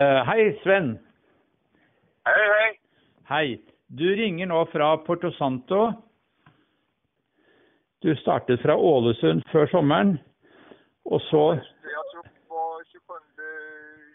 Eh, 0.00 0.24
hei, 0.24 0.58
Sven. 0.62 0.98
Hei, 2.26 2.44
hei. 2.50 2.78
Hei. 3.28 3.60
Du 3.88 4.04
ringer 4.16 4.46
nå 4.46 4.62
fra 4.72 4.96
Porto 4.96 5.30
Santo. 5.36 5.92
Du 8.00 8.14
startet 8.16 8.62
fra 8.62 8.76
Ålesund 8.76 9.42
før 9.52 9.66
sommeren, 9.68 10.14
og 11.04 11.20
så 11.20 11.42
Jag 11.84 12.04
tror 12.12 12.24
på 12.48 12.80
27 12.86 13.44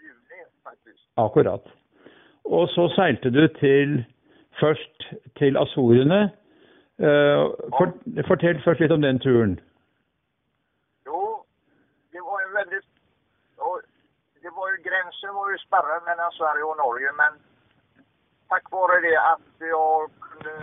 juni 0.07 0.41
faktiskt. 0.63 1.05
Akkurat. 1.17 1.61
Og 2.45 2.69
så 2.69 2.87
seilte 2.95 3.29
du 3.29 3.47
til 3.47 4.05
først 4.59 5.13
til 5.37 5.57
Azorene. 5.57 6.31
Eh, 6.99 7.45
for, 7.77 7.93
fortell 8.27 8.61
først 8.65 8.81
litt 8.81 8.91
om 8.91 9.01
den 9.01 9.19
turen. 9.19 9.59
Jo, 11.05 11.45
det 12.11 12.21
var 12.21 12.41
ju 12.41 12.53
väldigt... 12.57 12.85
Och 13.57 13.81
det 14.41 14.49
var 15.21 15.27
gränsen 15.27 15.35
var 15.35 15.51
ju 15.51 15.57
spärrad 15.57 16.03
mellan 16.03 16.31
Sverige 16.31 16.63
och 16.63 16.77
Norge 16.77 17.11
men 17.13 17.33
tack 18.49 18.71
vare 18.71 19.01
det 19.01 19.17
att 19.17 19.41
jag 19.59 20.09
kunde 20.21 20.53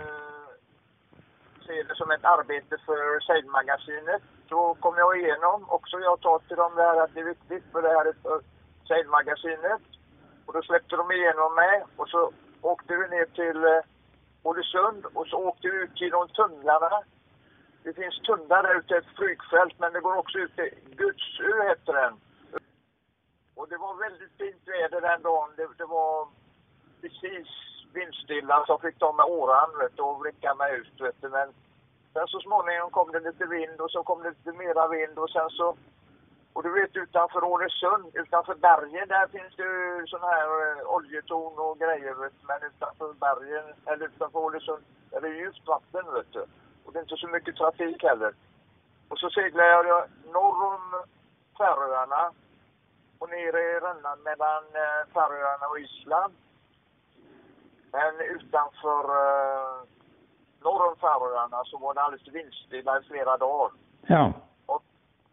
se 1.65 1.83
det 1.83 1.95
som 1.95 2.11
ett 2.11 2.25
arbete 2.25 2.77
för 2.85 3.19
Seidmagasinet 3.19 4.21
så 4.49 4.75
kom 4.79 4.97
jag 4.97 5.17
igenom 5.19 5.69
också 5.69 5.99
jag 5.99 6.21
tar 6.21 6.39
till 6.39 6.57
dem 6.57 6.75
där 6.75 7.03
att 7.03 7.13
det 7.13 7.19
är 7.19 7.25
viktigt 7.25 7.63
för 7.71 7.81
det 7.81 7.89
här 7.89 8.05
är 8.05 8.15
för 8.21 8.41
Seidmagasinet. 8.87 9.81
Och 10.45 10.53
då 10.53 10.61
släppte 10.61 10.95
de 10.95 11.11
igenom 11.11 11.55
mig 11.55 11.83
och 11.97 12.09
så 12.09 12.31
åkte 12.61 12.95
vi 12.95 13.07
ner 13.07 13.25
till 13.25 13.63
eh, 13.63 13.81
Ålesund 14.43 15.05
och 15.13 15.27
så 15.27 15.37
åkte 15.37 15.69
vi 15.69 15.77
ut 15.83 16.01
genom 16.01 16.27
tunnlarna. 16.27 17.03
Det 17.83 17.93
finns 17.93 18.19
tunnlar 18.19 18.63
där 18.63 18.79
ute, 18.79 18.97
ett 18.97 19.15
flygfält, 19.17 19.79
men 19.79 19.93
det 19.93 19.99
går 19.99 20.17
också 20.17 20.37
ut 20.37 20.55
till 20.55 20.71
Gudsö 20.95 21.63
heter 21.69 21.93
den. 21.93 22.13
Och 23.55 23.69
det 23.69 23.77
var 23.77 23.93
väldigt 23.95 24.37
fint 24.37 24.67
väder 24.67 25.01
den 25.01 25.21
dagen. 25.21 25.49
Det, 25.55 25.67
det 25.77 25.85
var 25.85 26.27
precis 27.01 27.47
vindstilla 27.93 28.63
så 28.67 28.77
fick 28.77 28.99
de 28.99 29.15
med 29.15 29.25
åran 29.25 29.69
vet, 29.79 29.99
och 29.99 30.19
vricka 30.19 30.55
mig 30.55 30.75
ut. 30.79 31.01
Vet. 31.01 31.21
Men 31.21 31.53
sen 32.13 32.27
så 32.27 32.39
småningom 32.39 32.91
kom 32.91 33.11
det 33.11 33.19
lite 33.19 33.45
vind 33.45 33.81
och 33.81 33.91
så 33.91 34.03
kom 34.03 34.23
det 34.23 34.29
lite 34.29 34.51
mera 34.51 34.87
vind 34.87 35.19
och 35.19 35.29
sen 35.29 35.49
så 35.49 35.75
och 36.53 36.63
du 36.63 36.71
vet 36.73 36.95
utanför 36.95 37.43
Ålesund, 37.43 38.05
utanför 38.13 38.55
bergen, 38.55 39.07
där 39.07 39.27
finns 39.27 39.55
det 39.55 39.63
ju 39.63 40.07
sån 40.07 40.21
här 40.21 40.47
eh, 40.61 40.95
oljetorn 40.95 41.59
och 41.59 41.79
grejer 41.79 42.13
vet, 42.13 42.33
men 42.47 42.69
utanför 42.69 43.13
bergen, 43.13 43.65
eller 43.85 44.05
utanför 44.05 44.39
Ålesund, 44.39 44.83
där 45.09 45.17
är 45.17 45.21
det 45.21 45.37
djupt 45.37 45.67
vatten 45.67 46.13
vet 46.13 46.33
du. 46.33 46.45
Och 46.83 46.93
det 46.93 46.99
är 46.99 47.01
inte 47.01 47.17
så 47.17 47.27
mycket 47.27 47.55
trafik 47.55 48.03
heller. 48.03 48.33
Och 49.09 49.19
så 49.19 49.29
seglade 49.29 49.87
jag 49.87 50.05
norr 50.33 50.65
om 50.73 51.03
Färöarna 51.57 52.31
och 53.23 53.29
ner 53.29 53.53
i 53.57 53.79
rännan 53.87 54.19
mellan 54.29 54.63
eh, 54.83 55.01
Färöarna 55.13 55.67
och 55.71 55.79
Island. 55.79 56.33
Men 57.91 58.13
utanför 58.35 59.03
eh, 59.23 59.75
norr 60.63 60.87
om 60.89 60.95
Färöarna 60.95 61.63
så 61.65 61.77
var 61.77 61.93
det 61.93 62.01
alldeles 62.01 62.27
vindstilla 62.27 62.99
i 62.99 63.03
flera 63.03 63.37
dagar. 63.37 63.71
Ja. 64.01 64.33
Och 64.65 64.83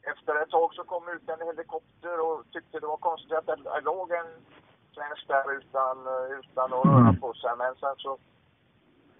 efter 0.02 0.42
ett 0.42 0.50
tag 0.50 0.74
så 0.74 0.84
kom 0.84 1.08
ut 1.08 1.28
en 1.28 1.46
helikopter 1.46 2.20
och 2.26 2.44
tyckte 2.52 2.80
det 2.80 2.86
var 2.86 2.96
konstigt 2.96 3.32
att 3.32 3.46
det 3.46 3.80
låg 3.80 4.10
en 4.12 4.30
svensk 4.94 5.28
där 5.28 5.52
utan, 5.58 6.06
eh, 6.06 6.38
utan 6.38 6.72
att 6.72 6.86
röra 6.86 7.12
på 7.20 7.34
sig. 7.34 7.50
Men 7.58 7.74
sen 7.74 7.96
så 7.96 8.18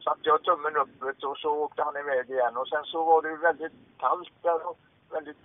satte 0.04 0.28
jag 0.30 0.42
tummen 0.42 0.76
upp 0.76 1.24
och 1.24 1.38
så 1.38 1.50
åkte 1.50 1.82
han 1.82 1.96
iväg 1.96 2.30
igen. 2.30 2.56
Och 2.56 2.68
sen 2.68 2.84
så 2.84 3.04
var 3.04 3.22
det 3.22 3.36
väldigt 3.36 3.78
kallt 3.98 4.34
där 4.42 4.66
och 4.66 4.78
väldigt 5.10 5.42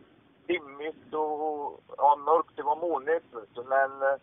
dimmigt 0.47 1.13
och 1.13 1.79
ja. 1.97 2.15
Det 2.55 2.63
var 2.63 2.75
molnigt. 2.75 3.25
Men 3.55 4.01
eh, 4.01 4.17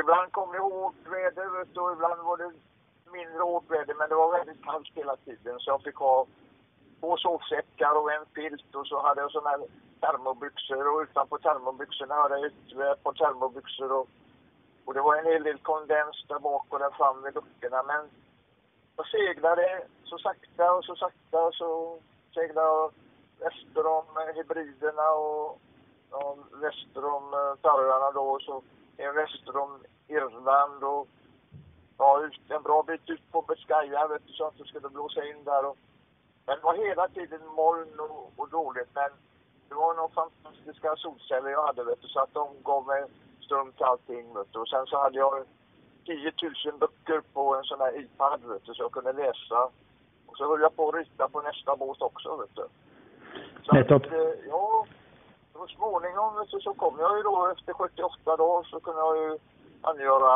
ibland 0.00 0.32
kom 0.32 0.52
det 0.52 0.58
hårt 0.58 1.06
väder 1.06 1.60
och 1.60 1.92
ibland 1.92 2.20
var 2.20 2.36
det 2.36 2.52
mindre 3.12 3.42
hårt 3.42 3.70
väder. 3.70 3.94
Men 3.94 4.08
det 4.08 4.14
var 4.14 4.38
väldigt 4.38 4.64
kallt 4.64 4.88
hela 4.94 5.16
tiden 5.16 5.58
så 5.58 5.70
jag 5.70 5.82
fick 5.82 5.96
ha 5.96 6.26
två 7.00 7.16
sovsäckar 7.16 7.94
och 8.00 8.12
en 8.12 8.26
filt 8.34 8.74
och 8.74 8.86
så 8.86 9.02
hade 9.02 9.20
jag 9.20 9.30
såna 9.30 9.50
här 9.50 9.62
termobyxor 10.00 10.94
och 10.94 11.00
utanpå 11.00 11.38
termobyxorna 11.38 12.14
hade 12.14 12.38
jag 12.38 12.46
ytterligare 12.46 12.92
ett 12.92 13.02
par 13.02 13.12
termobyxor 13.12 13.92
och, 13.92 14.08
och 14.84 14.94
det 14.94 15.00
var 15.00 15.16
en 15.16 15.26
hel 15.32 15.42
del 15.42 15.58
kondens 15.58 16.24
där 16.28 16.38
bak 16.38 16.66
och 16.68 16.78
där 16.78 16.90
fram 16.90 17.22
vid 17.22 17.34
luckorna 17.34 17.82
men 17.82 18.10
jag 18.96 19.06
seglade 19.06 19.82
så 20.04 20.18
sakta 20.18 20.72
och 20.72 20.84
så 20.84 20.96
sakta 20.96 21.42
och 21.42 21.54
så 21.54 21.98
seglade 22.34 22.68
jag 22.68 22.92
väster 23.38 23.86
om 23.86 24.04
hybriderna 24.34 25.10
och 25.10 25.60
ja, 26.10 26.36
väster 26.52 27.04
om 27.04 27.34
eh, 27.34 27.60
Färöarna 27.62 28.10
då 28.10 28.38
så 28.40 28.62
en 28.96 29.14
väster 29.14 29.56
om 29.56 29.70
Irland 30.08 30.84
och 30.84 31.08
ja, 31.98 32.22
ut, 32.24 32.40
en 32.48 32.62
bra 32.62 32.82
bit 32.82 33.10
ut 33.10 33.32
på 33.32 33.42
Biscaya 33.42 34.08
vet 34.08 34.26
du 34.26 34.32
så 34.32 34.44
att 34.46 34.58
det 34.58 34.64
skulle 34.64 34.88
blåsa 34.88 35.24
in 35.24 35.44
där 35.44 35.64
och 35.64 35.76
men 36.46 36.56
det 36.56 36.64
var 36.64 36.74
hela 36.74 37.08
tiden 37.08 37.46
moln 37.56 38.00
och, 38.00 38.32
och 38.36 38.48
dåligt 38.48 38.88
men 38.94 39.10
det 39.68 39.74
var 39.74 39.94
några 39.94 40.08
fantastiska 40.08 40.96
solceller 40.96 41.50
jag 41.50 41.66
hade 41.66 41.84
vet 41.84 42.02
du 42.02 42.08
så 42.08 42.20
att 42.20 42.34
de 42.34 42.48
gav 42.62 42.86
mig 42.86 43.04
ström 43.48 43.72
till 43.72 43.84
allting 43.84 44.34
vet 44.34 44.52
du. 44.52 44.58
Och 44.58 44.68
sen 44.68 44.86
så 44.86 44.98
hade 44.98 45.18
jag 45.18 45.44
10 46.06 46.32
000 46.64 46.78
böcker 46.78 47.20
på 47.32 47.56
en 47.56 47.64
sån 47.64 47.80
här 47.80 48.00
iPad 48.00 48.40
vet 48.44 48.64
du 48.64 48.74
så 48.74 48.82
jag 48.82 48.92
kunde 48.92 49.12
läsa. 49.12 49.70
Och 50.26 50.36
så 50.36 50.48
höll 50.48 50.60
jag 50.60 50.76
på 50.76 50.88
att 50.88 50.94
rita 50.94 51.28
på 51.28 51.40
nästa 51.40 51.76
båt 51.76 52.02
också 52.02 52.36
vet 52.36 52.56
du. 52.56 52.66
Så 53.64 53.94
att, 53.94 54.12
eh, 54.12 54.34
ja, 54.48 54.86
och 55.58 55.70
småningom 55.70 56.46
du, 56.50 56.60
så 56.60 56.74
kom 56.74 56.98
jag 56.98 57.16
ju 57.16 57.22
då 57.22 57.52
efter 57.52 57.72
78 57.72 58.36
dagar 58.36 58.62
så 58.62 58.80
kunde 58.80 59.00
jag 59.00 59.16
ju 59.16 59.38
angöra 59.82 60.32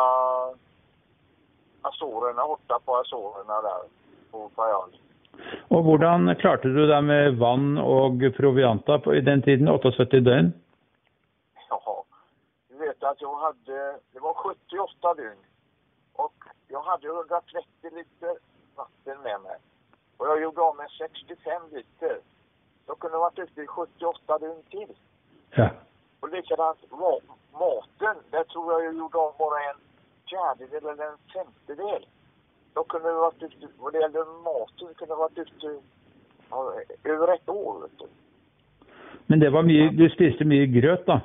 Azorerna, 1.83 2.47
borta 2.47 2.79
på 2.85 2.97
Azorerna 2.97 3.63
där 3.63 3.83
på 4.31 4.51
Fayal. 4.57 4.91
Og 5.73 5.83
hvordan 5.87 6.29
klarte 6.41 6.69
du 6.69 6.83
deg 6.87 7.05
med 7.05 7.39
vann 7.41 7.79
og 7.81 8.21
provianta 8.37 8.99
på, 8.99 9.15
i 9.17 9.25
den 9.25 9.43
tiden? 9.43 9.69
78 9.69 10.21
døgn? 10.21 10.53
Ja, 11.71 12.05
du 12.69 12.77
vet 12.77 13.03
att 13.03 13.21
jag 13.21 13.35
hade, 13.35 13.79
det 14.13 14.21
var 14.21 14.35
78 14.35 15.15
dygn 15.15 15.41
och 16.13 16.35
jag 16.69 16.83
hade 16.83 17.07
130 17.07 17.65
liter 17.93 18.35
vatten 18.77 19.23
med 19.23 19.41
mig. 19.41 19.59
Och 20.17 20.27
jag 20.27 20.43
gjorde 20.43 20.61
av 20.61 20.77
med 20.77 20.91
65 20.99 21.63
liter. 21.73 22.21
Jag 22.87 22.99
kunde 22.99 23.19
varit 23.19 23.39
ute 23.39 23.63
i 23.63 23.67
78 23.67 24.39
dygn 24.39 24.63
till. 24.71 24.95
Ja. 25.55 25.71
Och 26.21 26.29
likadant 26.29 26.79
ma- 26.91 27.21
maten, 27.53 28.17
där 28.31 28.45
tror 28.45 28.73
jag 28.73 28.85
jag 28.85 28.95
gjorde 28.95 29.19
av 29.19 29.35
bara 29.39 29.63
en 29.71 29.77
fjärdedel 30.29 30.87
eller 30.87 31.07
en 31.07 31.19
femtedel. 31.35 32.07
Jag 32.75 32.89
kunde 32.89 33.11
ha 33.11 33.21
varit 33.21 33.43
ute, 33.43 33.69
vad 33.79 33.93
det 33.93 34.01
gällde 34.01 34.25
maten, 34.25 34.95
kunde 34.95 35.15
ha 35.15 35.19
varit 35.19 35.39
ute 35.39 35.81
ja, 36.51 36.75
över 37.05 37.35
ett 37.35 37.49
år. 37.49 37.81
Vet 37.81 37.99
du. 37.99 38.07
Men 39.27 39.41
det 39.41 39.51
var 39.51 39.63
mye, 39.63 39.89
du 39.91 40.09
spiste 40.11 40.45
mye 40.45 40.67
grøt, 40.67 41.07
da? 41.07 41.21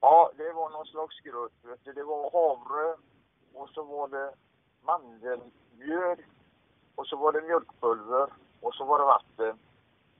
Ja, 0.00 0.30
det 0.36 0.52
var 0.52 0.70
någon 0.70 0.86
slags 0.86 1.20
gröt. 1.20 1.52
Vet 1.62 1.84
du. 1.84 1.92
Det 1.92 2.04
var 2.04 2.30
havre 2.32 2.96
och 3.54 3.68
så 3.68 3.82
var 3.82 4.08
det 4.08 4.30
mandelmjöl 4.82 6.18
och 6.94 7.06
så 7.06 7.16
var 7.16 7.32
det 7.32 7.42
mjölkpulver 7.42 8.26
och 8.60 8.74
så 8.74 8.84
var 8.84 8.98
det 8.98 9.04
vatten. 9.04 9.58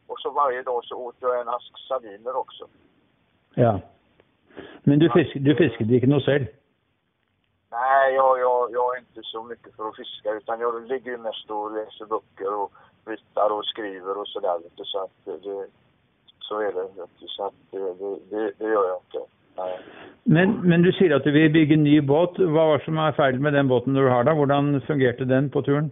Och 0.06 0.18
så 0.18 0.30
varje 0.30 0.62
dag 0.62 0.84
så 0.84 0.96
åt 0.96 1.16
jag 1.20 1.40
en 1.40 1.48
ask 1.48 1.78
sardiner 1.88 2.36
också. 2.36 2.68
Ja. 3.54 3.80
Men 4.82 4.98
du, 4.98 5.10
fisk, 5.10 5.32
du 5.34 5.54
fisket 5.54 5.90
ikke 5.90 6.06
noe 6.06 6.20
selv? 6.20 6.46
Nej, 7.72 8.14
jag, 8.14 8.38
jag, 8.40 8.72
jag 8.72 8.96
är 8.96 8.98
inte 9.00 9.22
så 9.22 9.42
mycket 9.42 9.76
för 9.76 9.88
att 9.88 9.96
fiska 9.96 10.32
utan 10.32 10.60
jag 10.60 10.88
ligger 10.88 11.10
ju 11.10 11.18
mest 11.18 11.50
och 11.50 11.72
läser 11.72 12.06
böcker 12.06 12.54
och 12.54 12.72
ritar 13.04 13.50
och 13.52 13.64
skriver 13.64 14.18
och 14.18 14.28
sådär. 14.28 14.58
du. 14.76 14.84
Så 14.84 14.98
att 15.04 15.10
det, 15.24 15.66
så 16.40 16.60
är 16.60 16.72
det. 16.72 16.88
Så 17.26 17.46
att 17.46 17.54
det, 17.70 17.94
det, 18.30 18.52
det, 18.58 18.64
gör 18.64 18.88
jag 18.88 18.98
inte. 19.06 19.32
Nej. 19.56 19.80
Men, 20.22 20.68
men 20.68 20.82
du 20.82 20.92
sier 20.92 21.16
at 21.16 21.24
du 21.24 21.32
vil 21.32 21.50
bygge 21.52 21.74
en 21.74 21.84
ny 21.84 22.00
båt. 22.00 22.38
Hva 22.38 22.66
var 22.66 22.78
det 22.78 22.84
som 22.84 22.98
er 22.98 23.12
feil 23.12 23.40
med 23.40 23.52
den 23.52 23.68
båten 23.68 23.94
du 23.94 24.08
har 24.08 24.24
da? 24.24 24.34
Hvordan 24.34 24.80
fungerte 24.86 25.24
den 25.24 25.50
på 25.50 25.62
turen? 25.62 25.90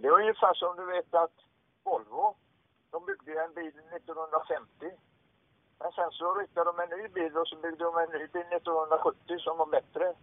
Det 0.00 0.08
är 0.08 0.20
ungefär 0.20 0.54
som 0.54 0.76
du 0.76 0.84
vet 0.86 1.14
att 1.14 1.36
Volvo, 1.84 2.34
de 2.90 3.04
byggde 3.06 3.30
ju 3.32 3.38
en 3.38 3.54
bil 3.54 3.74
1950. 3.96 4.90
Men 5.78 5.92
sen 5.92 6.10
så 6.10 6.34
ritade 6.34 6.72
de 6.72 6.80
en 6.80 6.98
ny 6.98 7.08
bil 7.08 7.36
och 7.36 7.48
så 7.48 7.56
byggde 7.56 7.84
de 7.84 7.96
en 7.98 8.10
ny 8.10 8.26
bil 8.34 8.46
1970 8.52 9.38
som 9.38 9.58
var 9.58 9.66
bättre. 9.66 10.14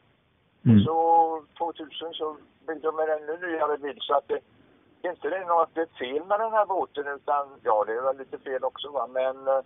Mm. 0.66 0.84
Så 0.86 0.96
2000 1.58 2.14
så 2.14 2.38
byggde 2.68 2.88
de 2.88 3.00
en 3.00 3.10
ännu 3.10 3.48
nyare 3.48 3.78
bil 3.78 3.98
så 4.02 4.14
att 4.14 4.28
det 4.28 4.40
inte 5.10 5.30
det 5.30 5.38
är 5.38 5.46
något 5.46 5.70
det 5.74 5.82
är 5.82 5.86
fel 5.86 6.26
med 6.26 6.40
den 6.40 6.52
här 6.52 6.66
båten 6.66 7.08
utan 7.08 7.60
ja 7.64 7.84
det 7.88 7.94
är 7.94 8.02
väl 8.02 8.18
lite 8.18 8.38
fel 8.38 8.64
också 8.64 8.92
va 8.92 9.08
men 9.08 9.48
eh, 9.48 9.62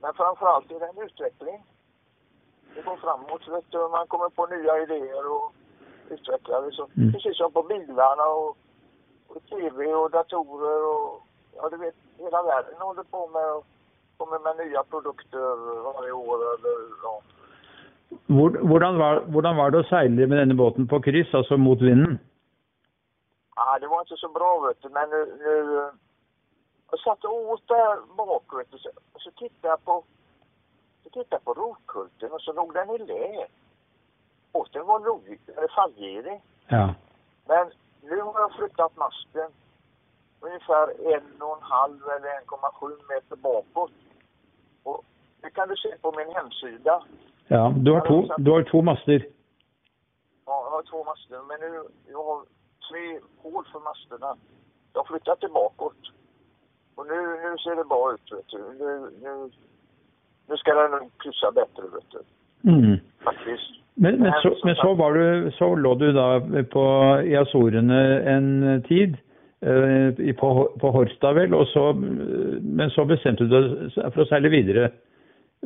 men 0.00 0.14
framförallt 0.14 0.70
är 0.70 0.80
det 0.80 0.86
en 0.86 1.02
utveckling. 1.02 1.64
Det 2.74 2.82
går 2.82 2.96
framåt 2.96 3.48
vet 3.48 3.70
du, 3.70 3.88
man 3.88 4.06
kommer 4.06 4.28
på 4.28 4.46
nya 4.46 4.82
idéer 4.82 5.32
och 5.32 5.52
utvecklar 6.08 6.62
det 6.62 6.72
så. 6.72 6.88
Mm. 6.96 7.12
Precis 7.12 7.36
som 7.36 7.52
på 7.52 7.62
bilarna 7.62 8.24
och, 8.24 8.56
och 9.26 9.46
tv 9.48 9.94
och 9.94 10.10
datorer 10.10 10.84
och 10.84 11.25
ja 11.56 11.68
du 11.68 11.76
vet 11.76 11.94
hela 12.18 12.42
världen 12.42 12.74
håller 12.78 13.02
på 13.02 13.26
med 13.26 13.52
och 13.52 13.66
kommer 14.16 14.38
med 14.38 14.66
nya 14.66 14.82
produkter 14.84 15.56
varje 15.82 16.12
år 16.12 16.36
eller 16.54 16.76
ja. 17.02 17.22
Hvor, 18.26 18.50
hvordan, 18.50 18.98
var, 18.98 19.20
hvordan 19.20 19.56
var 19.56 19.70
det 19.70 19.78
å 19.82 19.88
seile 19.88 20.26
med 20.30 20.38
denne 20.38 20.54
båten 20.54 20.86
på 20.86 21.00
kryss, 21.02 21.32
altså 21.34 21.56
mot 21.58 21.80
vinden? 21.82 22.18
Ja, 23.56 23.78
det 23.80 23.88
var 23.90 24.00
inte 24.00 24.16
så 24.16 24.28
bra 24.28 24.50
vet 24.66 24.82
du, 24.82 24.88
men 24.88 25.10
nu, 25.10 25.20
nu 25.42 25.90
jag 26.90 27.00
satt 27.00 27.24
och 27.24 27.50
åt 27.50 27.68
där 27.68 28.16
bak 28.16 28.54
vet 28.58 28.70
du, 28.70 28.78
och 29.12 29.20
så 29.20 29.30
tittade 29.30 29.68
jag 29.74 29.84
på 29.84 30.04
så 31.04 31.10
tittade 31.10 31.42
på 31.44 31.54
rotkulten 31.54 32.32
och 32.32 32.40
så 32.40 32.52
låg 32.52 32.74
den 32.74 32.90
i 32.90 32.98
lä. 32.98 33.46
Båten 34.52 34.86
var 34.86 35.00
eller 35.56 35.74
fallgirig. 35.74 36.40
Ja. 36.68 36.94
Men 37.44 37.70
nu 38.02 38.20
har 38.20 38.40
jag 38.40 38.52
flyttat 38.52 38.96
masten 38.96 39.50
ungefär 40.40 41.14
en 41.14 41.42
och 41.42 41.56
en 41.56 41.62
halv 41.62 42.00
eller 42.16 42.28
1,7 42.28 42.90
meter 43.08 43.36
bakåt. 43.36 43.92
Och 44.82 45.04
det 45.42 45.50
kan 45.50 45.68
du 45.68 45.76
se 45.76 45.88
på 46.02 46.12
min 46.16 46.34
hemsida. 46.36 47.02
ja. 47.48 47.74
Du 47.76 47.92
har 47.92 48.00
to, 48.00 48.34
du 48.38 48.50
har 48.50 48.62
to 48.62 48.82
master. 48.82 49.26
Ja, 50.46 50.62
jag 50.64 50.70
har 50.70 50.82
två 50.82 51.04
master, 51.04 51.38
men 51.48 51.60
nu 51.60 51.82
jag 52.12 52.24
har 52.24 52.40
tre 52.88 53.20
hål 53.42 53.64
för 53.72 53.80
masterna. 53.80 54.36
Jag 54.92 55.00
har 55.00 55.04
flyttat 55.04 55.40
det 55.40 55.48
bakåt. 55.48 56.02
Och 56.94 57.06
nu, 57.06 57.20
nu 57.44 57.58
ser 57.58 57.76
det 57.76 57.84
bra 57.84 58.14
ut, 58.14 58.32
vet 58.32 58.48
du. 58.48 58.58
Nu, 58.58 59.10
nu, 59.22 59.50
nu 60.48 60.56
ska 60.56 60.74
den 60.74 60.90
nog 60.90 61.10
kryssa 61.18 61.52
bättre, 61.52 61.82
vet 61.82 62.10
du. 62.10 62.20
Mm. 62.70 62.98
Faktiskt. 63.24 63.70
Men, 63.94 64.14
men, 64.20 64.32
så, 64.42 64.56
men 64.64 64.74
så, 64.74 64.94
var 64.94 65.14
du, 65.14 65.52
så 65.58 65.74
lå 65.74 65.94
du 65.94 66.12
da 66.12 66.40
på, 66.70 66.84
i 67.24 67.36
Azorene 67.36 68.20
en 68.20 68.82
tid, 68.88 69.16
på, 70.38 70.50
på 70.80 70.90
Horstad 70.94 71.34
vel, 71.34 71.54
og 71.54 71.66
så, 71.72 71.88
men 71.96 72.90
så 72.94 73.04
bestemte 73.08 73.46
du 73.48 73.54
deg 73.54 73.94
for 74.14 74.22
å 74.22 74.28
seile 74.30 74.52
videre 74.52 74.84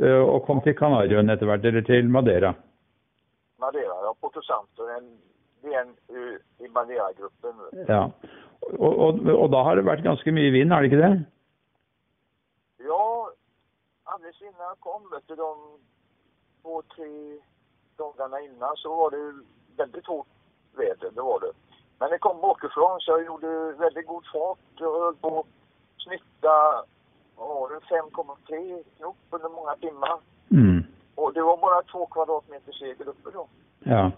eh, 0.00 0.20
og 0.20 0.46
kom 0.46 0.62
til 0.64 0.76
Kanariøyene 0.78 1.36
etter 1.36 1.50
hvert, 1.50 1.66
eller 1.68 1.84
til 1.84 2.08
Madeira. 2.08 2.54
Madeira, 3.60 3.98
ja, 4.06 4.14
Porto 4.20 4.42
Santo, 4.46 4.88
en, 4.96 5.10
det 5.62 5.74
är 5.74 5.80
en 5.80 5.96
uh, 6.16 6.36
i 6.64 6.68
Madeira-gruppen. 6.68 7.84
Ja. 7.88 8.10
Og, 8.78 8.98
og, 8.98 9.20
og 9.28 9.46
da 9.52 9.62
har 9.66 9.76
det 9.76 9.84
vært 9.88 10.04
ganske 10.04 10.32
mye 10.32 10.52
vind, 10.54 10.72
er 10.72 10.80
det 10.80 10.90
ikke 10.90 11.04
det? 11.04 11.12
Ja, 12.88 13.04
alldeles 14.04 14.42
innan 14.42 14.68
jag 14.72 14.80
kom, 14.80 15.04
vet 15.12 15.28
du, 15.28 15.36
de 15.36 15.50
två, 16.62 16.82
tre 16.96 17.12
dagarna 17.98 18.40
innan 18.40 18.76
så 18.76 18.94
var 18.96 19.10
det 19.10 19.24
väldigt 19.76 20.06
hårt 20.06 20.26
väder, 20.76 21.10
det 21.14 21.22
var 21.22 21.40
det. 21.40 21.52
Men 22.00 22.10
det 22.10 22.18
kom 22.18 22.40
bakifrån 22.40 23.00
så 23.00 23.10
jag 23.10 23.24
gjorde 23.24 23.72
väldigt 23.72 24.06
god 24.06 24.24
fart. 24.32 24.58
Jag 24.78 25.00
höll 25.00 25.14
på 25.14 25.40
att 25.40 25.46
snitta, 26.04 26.52
vad 27.36 27.48
var 27.48 27.68
det, 27.68 27.80
5,3 27.94 28.82
knop 28.96 29.16
under 29.30 29.48
många 29.48 29.74
timmar. 29.76 30.18
Mm. 30.50 30.84
Och 31.14 31.32
det 31.32 31.42
var 31.42 31.56
bara 31.56 31.82
två 31.82 32.06
kvadratmeter 32.06 32.72
segel 32.72 33.08
uppe 33.08 33.30
då. 33.32 33.48
Ja. 33.84 34.10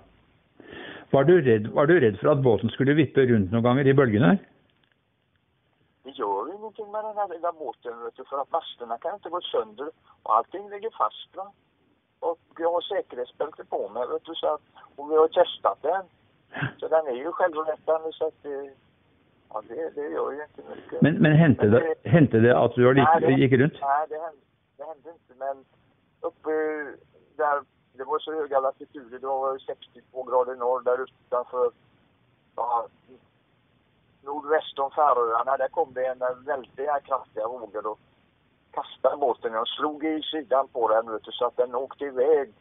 Var 1.10 1.24
du, 1.24 1.42
redd, 1.42 1.66
var 1.66 1.86
du 1.86 2.00
redd 2.00 2.18
for 2.20 2.28
at 2.28 2.42
båten 2.42 2.70
skulle 2.70 2.94
vippe 2.94 3.20
rundt 3.20 3.52
noen 3.52 3.62
ganger 3.62 3.86
i 3.86 3.94
bølgene? 3.94 4.38
Det 6.02 6.10
gör 6.10 6.54
ingenting 6.54 6.90
med 6.90 7.04
den 7.04 7.16
här 7.16 7.28
lilla 7.28 7.52
båten, 7.52 7.92
du, 8.16 8.24
för 8.24 8.38
att 8.42 8.52
masterna 8.52 8.98
kan 8.98 9.14
inte 9.14 9.28
gå 9.28 9.40
sönder 9.40 9.90
och 10.22 10.36
allting 10.36 10.70
ligger 10.70 10.90
fast. 10.90 11.36
Va? 11.36 11.52
Och 12.20 12.38
jag 12.58 12.72
har 12.72 12.80
säkerhetsbälte 12.80 13.64
på 13.64 13.88
mig, 13.88 14.08
vet 14.08 14.24
du, 14.24 14.34
så 14.34 14.46
att, 14.54 14.62
och 14.96 15.10
vi 15.10 15.16
har 15.16 15.28
testat 15.28 15.78
den. 15.82 16.04
Så 16.80 16.88
den 16.88 17.06
är 17.06 17.12
ju 17.12 17.32
självrättande 17.32 18.12
så 18.12 18.26
att 18.26 18.42
det, 18.42 18.70
ja, 19.48 19.62
det, 19.68 19.90
det 19.94 20.08
gör 20.08 20.32
ju 20.32 20.42
inte 20.42 20.70
mycket. 20.76 21.02
Men, 21.02 21.14
men 21.14 21.32
hendte, 21.32 21.66
det, 21.66 21.94
hendte 22.04 22.38
det 22.38 22.58
at 22.58 22.74
du 22.74 22.94
Nej, 22.94 23.06
gikk, 23.20 23.38
gikk 23.38 23.60
rundt? 23.60 23.78
Nej, 23.80 24.06
det 24.08 24.18
hände, 24.18 24.42
det 24.76 24.84
hände 24.84 25.10
inte, 25.10 25.34
men 25.38 25.64
uppe 26.20 26.50
där, 27.36 27.62
det 27.92 28.04
var 28.04 28.18
så 28.18 28.32
höga 28.32 28.60
latituder, 28.60 29.18
det 29.18 29.26
var 29.26 29.58
62 29.58 30.22
grader 30.22 30.54
norr 30.54 30.80
där 30.80 31.02
utanför, 31.02 31.70
ja, 32.56 32.86
nordväst 34.22 34.78
om 34.78 34.90
Färöarna, 34.90 35.56
där 35.56 35.68
kom 35.68 35.92
det 35.94 36.06
en 36.06 36.44
väldiga 36.44 37.00
kraftiga 37.00 37.48
vågor 37.48 37.86
och 37.86 37.98
kastade 38.70 39.16
båten. 39.16 39.52
Jag 39.52 39.68
slog 39.68 40.04
i 40.04 40.22
sidan 40.22 40.68
på 40.68 40.88
den, 40.88 41.12
vet 41.12 41.24
du, 41.24 41.32
så 41.32 41.46
att 41.46 41.56
den 41.56 41.74
åkte 41.74 42.04
iväg, 42.04 42.52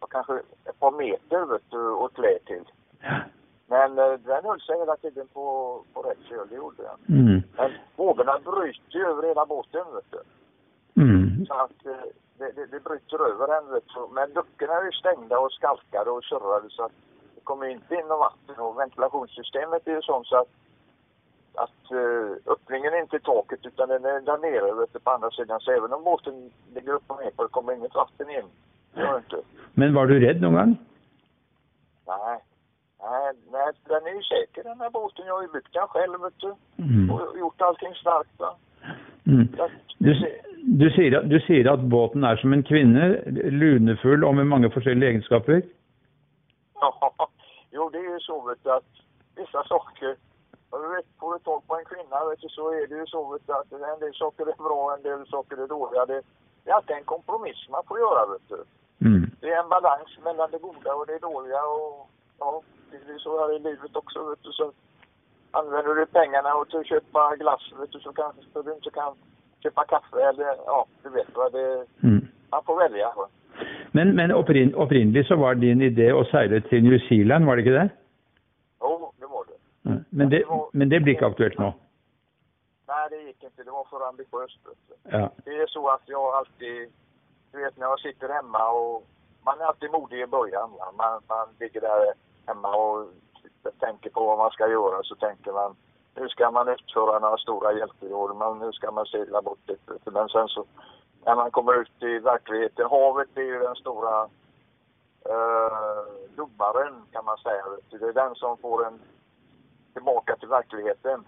ja, 0.00 0.06
kanske 0.06 0.42
ett 0.64 0.80
par 0.80 0.90
meter, 0.90 1.44
vet 1.44 1.70
du, 1.70 1.90
åt 1.90 2.18
lä 2.18 2.38
till. 2.46 2.64
Men 3.66 3.98
eh, 3.98 4.12
den 4.12 4.44
höll 4.44 4.60
sig 4.60 4.78
hela 4.78 4.96
tiden 4.96 5.26
på, 5.32 5.44
på 5.92 6.02
rätt 6.02 6.22
köl, 6.28 6.48
det 6.48 6.56
gjorde 6.56 6.82
den. 6.82 7.18
Mm. 7.18 7.42
Men 7.56 7.70
vågorna 7.96 8.38
bryter 8.44 8.98
ju 8.98 9.04
över 9.06 9.22
hela 9.28 9.46
båten, 9.46 9.84
vet 9.94 10.10
du. 10.10 10.22
Mm. 11.02 11.46
Så 11.46 11.54
att 11.54 11.86
eh, 11.86 12.06
det, 12.38 12.50
det, 12.56 12.66
det 12.66 12.84
bryter 12.84 13.30
över 13.30 13.46
den, 13.46 13.72
vet 13.72 13.88
du. 13.94 14.14
Men 14.14 14.30
luckorna 14.30 14.74
är 14.74 14.84
ju 14.84 14.92
stängda 14.92 15.38
och 15.38 15.52
skalkade 15.52 16.10
och 16.10 16.24
surrade 16.24 16.70
så 16.70 16.82
att 16.84 16.92
det 17.34 17.40
kommer 17.44 17.66
inte 17.66 17.94
in 17.94 18.06
något 18.06 18.18
vatten 18.18 18.64
och 18.64 18.78
ventilationssystemet 18.78 19.86
är 19.88 19.92
ju 19.92 20.02
sånt 20.02 20.26
så 20.26 20.36
att 20.36 20.48
att 21.54 21.92
eh, 21.92 22.52
öppningen 22.52 22.92
är 22.92 23.00
inte 23.00 23.16
i 23.16 23.20
taket 23.20 23.66
utan 23.66 23.88
den 23.88 24.04
är 24.04 24.20
där 24.20 24.38
nere 24.38 24.74
vet 24.80 24.92
du, 24.92 24.98
på 24.98 25.10
andra 25.10 25.30
sidan. 25.30 25.60
Så 25.60 25.70
även 25.70 25.92
om 25.92 26.04
båten 26.04 26.50
ligger 26.74 26.92
upp 26.92 27.02
och 27.06 27.20
ner 27.22 27.30
på 27.30 27.42
det 27.42 27.48
kommer 27.48 27.72
inget 27.72 27.94
vatten 27.94 28.30
in. 28.30 28.46
Det 28.94 29.00
gör 29.00 29.16
inte. 29.16 29.36
Men 29.72 29.94
var 29.94 30.06
du 30.06 30.20
redd 30.20 30.40
noen 30.42 30.54
gang? 30.54 30.76
Nej. 32.06 32.40
Nej, 33.10 33.32
nej, 33.52 33.68
den 33.88 34.06
är 34.06 34.14
ju 34.14 34.22
säker 34.22 34.64
den 34.64 34.80
här 34.80 34.90
båten. 34.90 35.26
Jag 35.26 35.34
har 35.34 35.42
ju 35.42 35.48
byggt 35.48 35.72
den 35.72 35.88
själv 35.88 36.20
vet 36.20 36.38
du. 36.38 36.54
Mm. 36.84 37.10
Och 37.10 37.38
gjort 37.38 37.60
allting 37.60 37.94
starkt 37.94 38.38
va. 38.38 38.56
Mm. 39.26 39.48
Du, 39.98 40.14
du, 40.80 40.90
sier, 40.90 41.22
du 41.22 41.40
sier 41.40 41.68
at 41.72 41.82
båten 41.94 42.24
er 42.24 42.36
som 42.40 42.52
en 42.52 42.62
kvinne, 42.62 43.08
lunefull 43.62 44.24
og 44.24 44.34
med 44.38 44.48
mange 44.52 44.70
forskjellige 44.70 45.10
egenskaper. 45.10 45.62
Ja, 46.80 46.90
jo 47.76 47.88
det 47.92 47.98
är 47.98 48.12
ju 48.14 48.20
så 48.20 48.40
vet 48.48 48.64
du 48.64 48.70
att 48.72 48.92
vissa 49.36 49.64
saker, 49.64 50.16
och 50.70 50.78
du 50.82 50.88
vet, 50.96 51.06
får 51.20 51.32
du 51.32 51.38
tag 51.38 51.66
på 51.66 51.76
en 51.78 51.84
kvinna 51.84 52.24
vet 52.30 52.40
du, 52.40 52.48
så 52.48 52.72
är 52.72 52.86
det 52.86 52.96
ju 53.02 53.06
så 53.06 53.32
vet 53.32 53.46
du, 53.46 53.52
att 53.52 53.72
en 53.72 54.00
del 54.00 54.14
saker 54.14 54.44
är 54.52 54.58
bra, 54.68 54.94
en 54.96 55.02
del 55.02 55.26
saker 55.26 55.56
är 55.62 55.66
dåliga. 55.66 56.06
Det, 56.06 56.22
det 56.64 56.70
är 56.70 56.74
alltid 56.74 56.96
en 56.96 57.12
kompromiss 57.14 57.68
man 57.70 57.84
får 57.88 57.98
göra 57.98 58.22
vet 58.32 58.48
du. 58.48 58.60
Mm. 59.06 59.30
Det 59.40 59.48
är 59.50 59.62
en 59.62 59.68
balans 59.68 60.18
mellan 60.24 60.50
det 60.50 60.58
goda 60.58 60.94
och 60.94 61.06
det 61.06 61.18
dåliga 61.18 61.62
och 61.62 62.10
ja, 62.38 62.62
det 62.90 63.12
är 63.14 63.18
så 63.18 63.38
här 63.40 63.56
i 63.56 63.58
livet 63.58 63.96
också 63.96 64.30
vet 64.30 64.42
du. 64.42 64.52
Så 64.52 64.72
använder 65.50 65.94
du 65.94 66.06
pengarna 66.06 66.54
och 66.54 66.68
till 66.68 66.78
att 66.78 66.86
köpa 66.86 67.36
glass 67.36 67.72
vet 67.80 67.92
du 67.92 68.00
så 68.00 68.12
kanske 68.12 68.42
så 68.52 68.62
du 68.62 68.74
inte 68.74 68.90
kan 68.90 69.14
köpa 69.62 69.84
kaffe 69.84 70.22
eller 70.28 70.46
ja, 70.66 70.86
du 71.02 71.08
vet 71.08 71.28
vad 71.34 71.52
det, 71.52 71.86
Mm. 72.02 72.26
man 72.50 72.64
får 72.64 72.76
välja. 72.78 73.12
Men, 73.92 74.16
men 74.16 74.32
opprinnelig 74.74 75.26
så 75.26 75.36
var 75.36 75.54
din 75.54 75.82
idé 75.82 76.12
å 76.12 76.24
seile 76.24 76.60
til 76.60 76.82
New 76.84 76.98
Zealand, 77.08 77.44
var 77.46 77.56
det 77.56 77.62
ikke 77.62 77.78
det? 77.78 77.88
Jo, 78.80 79.12
det 79.20 79.26
var 79.26 79.44
det. 79.48 79.58
Men 80.10 80.30
det, 80.30 80.44
men 80.72 80.88
det 80.88 81.00
blir 81.02 81.14
ikke 81.14 81.26
aktuelt 81.26 81.58
nå? 81.58 81.72
Nej, 82.88 83.08
det 83.10 83.22
gick 83.22 83.42
inte. 83.44 83.62
Det 83.64 83.70
var 83.70 83.84
för 83.90 84.08
ambitiöst. 84.08 84.58
Ja. 85.10 85.30
Det 85.44 85.50
är 85.62 85.66
så 85.66 85.88
att 85.88 86.02
jag 86.06 86.34
alltid, 86.34 86.88
du 87.52 87.58
vet 87.64 87.76
när 87.76 87.86
jag 87.86 88.00
sitter 88.00 88.28
hemma 88.28 88.70
och 88.70 89.06
man 89.44 89.60
är 89.60 89.64
alltid 89.64 89.90
modig 89.90 90.20
i 90.20 90.26
början. 90.26 90.70
Man, 90.96 91.20
man 91.28 91.46
ligger 91.60 91.80
där 91.80 92.12
hemma 92.50 92.70
och 92.76 93.08
tänker 93.78 94.10
på 94.10 94.26
vad 94.26 94.38
man 94.38 94.50
ska 94.50 94.68
göra 94.68 95.02
så 95.02 95.14
tänker 95.14 95.52
man 95.52 95.76
nu 96.14 96.28
ska 96.28 96.50
man 96.50 96.68
utföra 96.68 97.18
några 97.18 97.36
stora 97.36 97.72
hjältedåd, 97.72 98.36
men 98.36 98.58
nu 98.58 98.72
ska 98.72 98.90
man 98.90 99.06
segla 99.06 99.42
bort 99.42 99.68
lite. 99.68 100.10
Men 100.10 100.28
sen 100.28 100.48
så 100.48 100.64
när 101.24 101.36
man 101.36 101.50
kommer 101.50 101.80
ut 101.80 102.02
i 102.02 102.18
verkligheten, 102.18 102.90
havet 102.90 103.28
är 103.34 103.42
ju 103.42 103.58
den 103.58 103.74
stora 103.74 104.28
eh, 105.24 106.02
domaren 106.36 106.94
kan 107.12 107.24
man 107.24 107.38
säga. 107.38 107.64
Det 107.90 108.06
är 108.06 108.12
den 108.12 108.34
som 108.34 108.56
får 108.56 108.86
en 108.86 109.00
tillbaka 109.92 110.36
till 110.36 110.48
verkligheten. 110.48 111.24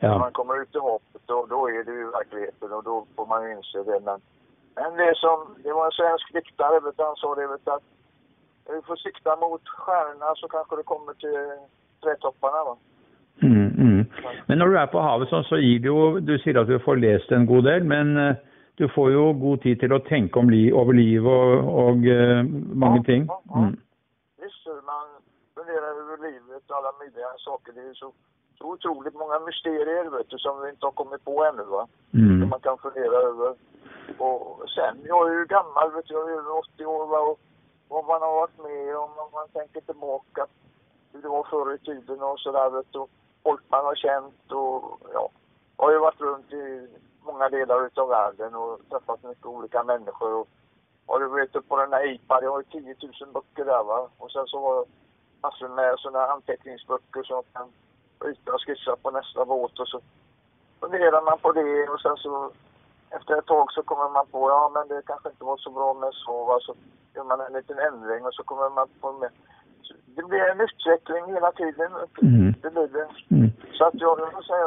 När 0.00 0.08
ja. 0.08 0.18
man 0.18 0.32
kommer 0.32 0.62
ut 0.62 0.74
i 0.74 0.78
havet 0.78 1.22
då, 1.26 1.46
då 1.46 1.68
är 1.68 1.84
det 1.84 1.92
ju 1.92 2.10
verkligheten 2.10 2.72
och 2.72 2.84
då 2.84 3.06
får 3.16 3.26
man 3.26 3.44
ju 3.44 3.52
inse 3.56 3.82
det. 3.82 4.00
Men, 4.00 4.20
men 4.74 4.96
det 4.96 5.14
som, 5.16 5.56
det 5.62 5.72
var 5.72 5.86
en 5.86 5.92
svensk 5.92 6.32
diktare, 6.32 6.92
han 6.98 7.16
sa 7.16 7.34
det, 7.34 7.46
vet 7.46 7.64
du, 7.64 7.70
att 7.70 7.82
vi 8.68 8.82
får 8.86 8.96
sikta 8.96 9.36
mot 9.36 9.68
stjärnorna 9.68 10.34
så 10.36 10.48
kanske 10.48 10.76
det 10.76 10.82
kommer 10.82 11.14
till 11.14 11.38
trädtopparna. 12.02 12.64
Va? 12.64 12.76
Mm, 13.42 13.70
mm. 13.78 14.04
Men 14.46 14.58
når 14.58 14.66
du 14.68 14.76
er 14.80 14.86
på 14.86 15.00
havet 15.00 15.28
sånn, 15.28 15.44
så 15.44 15.56
gir 15.60 15.78
det 15.84 15.90
jo 15.92 16.20
Du 16.20 16.38
sier 16.38 16.56
at 16.60 16.68
du 16.68 16.78
får 16.78 16.96
lest 16.96 17.32
en 17.32 17.46
god 17.46 17.64
del, 17.68 17.84
men 17.84 18.16
eh, 18.16 18.36
du 18.80 18.88
får 18.88 19.10
jo 19.12 19.24
god 19.32 19.60
tid 19.62 19.80
til 19.80 19.92
å 19.92 19.98
tenke 20.08 20.38
om 20.40 20.48
li, 20.50 20.72
over 20.72 20.92
liv 20.96 21.26
og, 21.26 21.68
og 21.84 22.06
eh, 22.08 22.42
mange 22.84 23.02
Ja, 23.02 23.06
ting. 23.10 23.26
ja, 23.28 23.40
ja. 23.54 23.60
Mm. 23.66 23.76
Visst, 24.42 24.66
man 24.88 25.06
funderar 25.54 25.92
över 26.02 26.16
livet 26.30 26.70
och 26.70 26.76
alla 26.76 26.92
möjliga 26.98 27.30
saker. 27.38 27.72
Det 27.72 27.80
är 27.90 27.94
så, 27.94 28.12
så 28.58 28.64
otroligt 28.72 29.14
många 29.14 29.38
mysterier 29.46 30.10
vet 30.16 30.30
du, 30.30 30.38
som 30.38 30.62
vi 30.62 30.70
inte 30.70 30.86
har 30.86 30.92
kommit 31.00 31.24
på 31.24 31.44
ännu. 31.44 31.64
Va? 31.64 31.86
Som 32.10 32.20
Mm. 32.20 32.48
man 32.48 32.60
kan 32.60 32.78
fundera 32.78 33.16
över. 33.30 33.54
Och 34.18 34.62
sen, 34.76 34.94
jag 35.04 35.28
är 35.28 35.34
ju 35.38 35.44
gammal, 35.44 35.92
vet 35.94 36.06
du, 36.06 36.14
jag 36.14 36.28
är 36.30 36.32
över 36.40 36.58
80 36.58 36.86
år 36.86 37.06
va, 37.06 37.18
och 37.30 37.38
vad 37.88 38.04
man 38.04 38.22
har 38.22 38.32
varit 38.32 38.58
med 38.58 38.96
om, 38.96 39.10
om 39.18 39.30
man 39.32 39.48
tänker 39.48 39.80
tillbaka 39.80 40.46
hur 41.12 41.22
det 41.22 41.28
var 41.28 41.44
förr 41.44 41.74
i 41.74 41.78
tiden 41.78 42.22
och 42.22 42.40
sådär 42.40 42.70
vet 42.70 42.92
du. 42.92 42.98
och 42.98 43.10
Folk 43.42 43.62
man 43.68 43.84
har 43.84 43.94
känt 43.94 44.52
och 44.52 45.00
ja, 45.12 45.28
jag 45.76 45.84
har 45.84 45.92
ju 45.92 45.98
varit 45.98 46.20
runt 46.20 46.52
i 46.52 46.88
många 47.22 47.48
delar 47.48 47.86
utav 47.86 48.08
världen 48.08 48.54
och 48.54 48.80
träffat 48.90 49.22
mycket 49.22 49.46
olika 49.46 49.82
människor 49.82 50.34
och 50.34 50.48
har 51.06 51.20
du 51.20 51.28
vet 51.28 51.68
på 51.68 51.76
den 51.76 51.92
här 51.92 52.06
IPA, 52.06 52.42
jag 52.42 52.50
har 52.50 52.58
ju 52.58 52.80
10 52.80 52.94
000 53.20 53.32
böcker 53.32 53.64
där 53.64 53.84
va. 53.84 54.08
Och 54.18 54.32
sen 54.32 54.46
så 54.46 54.60
har 54.60 54.74
jag 54.74 54.86
massor 55.40 55.68
med 55.68 55.98
sådana 55.98 56.26
anteckningsböcker 56.26 57.22
som 57.22 57.36
jag 57.36 57.44
kan 57.52 57.72
rita 58.28 58.52
och 58.52 58.60
skissa 58.60 58.96
på 58.96 59.10
nästa 59.10 59.44
båt 59.44 59.78
och 59.78 59.88
så 59.88 60.00
funderar 60.80 61.22
man 61.22 61.38
på 61.38 61.52
det 61.52 61.88
och 61.88 62.00
sen 62.00 62.16
så 62.16 62.50
efter 63.10 63.38
ett 63.38 63.46
tag 63.46 63.72
så 63.72 63.82
kommer 63.82 64.08
man 64.08 64.26
på, 64.26 64.50
ja 64.50 64.70
men 64.74 64.88
det 64.88 65.02
kanske 65.06 65.28
inte 65.28 65.44
var 65.44 65.56
så 65.56 65.70
bra 65.70 65.94
med 65.94 66.10
så 66.12 66.44
va. 66.44 66.58
Så 66.60 66.74
gör 67.14 67.24
man 67.24 67.40
en 67.40 67.52
liten 67.52 67.78
ändring 67.78 68.24
och 68.24 68.34
så 68.34 68.42
kommer 68.42 68.70
man 68.70 68.88
på 69.00 69.12
med 69.12 69.30
det 70.16 70.22
blir 70.22 70.50
en 70.50 70.60
utveckling 70.60 71.34
hela 71.34 71.52
tiden. 71.52 71.92
Mm. 72.22 72.54
Det 72.62 72.70
blir 72.70 72.88
det. 72.88 73.08
Mm. 73.36 73.50
Så 73.72 73.84
att 73.84 73.94
jag 73.94 74.16
vill 74.16 74.44
säga, 74.44 74.66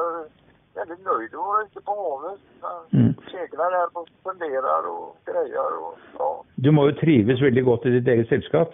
väldigt 0.73 1.05
nöjd 1.05 1.33
att 1.35 1.45
vara 1.45 1.63
ute 1.63 1.81
på 1.81 1.91
havet. 1.91 2.39
Man 2.61 3.01
Mm. 3.01 3.13
seglar 3.31 3.71
där 3.71 3.97
och 3.97 4.09
funderar 4.23 4.87
och 4.87 5.17
grejer 5.25 5.71
och 5.83 5.97
ja. 6.17 6.43
Du 6.55 6.71
må 6.71 6.89
jo 6.89 6.95
trives 6.95 7.41
veldig 7.41 7.65
godt 7.65 7.85
i 7.85 7.89
ditt 7.89 8.07
eget 8.07 8.29
selskap. 8.29 8.69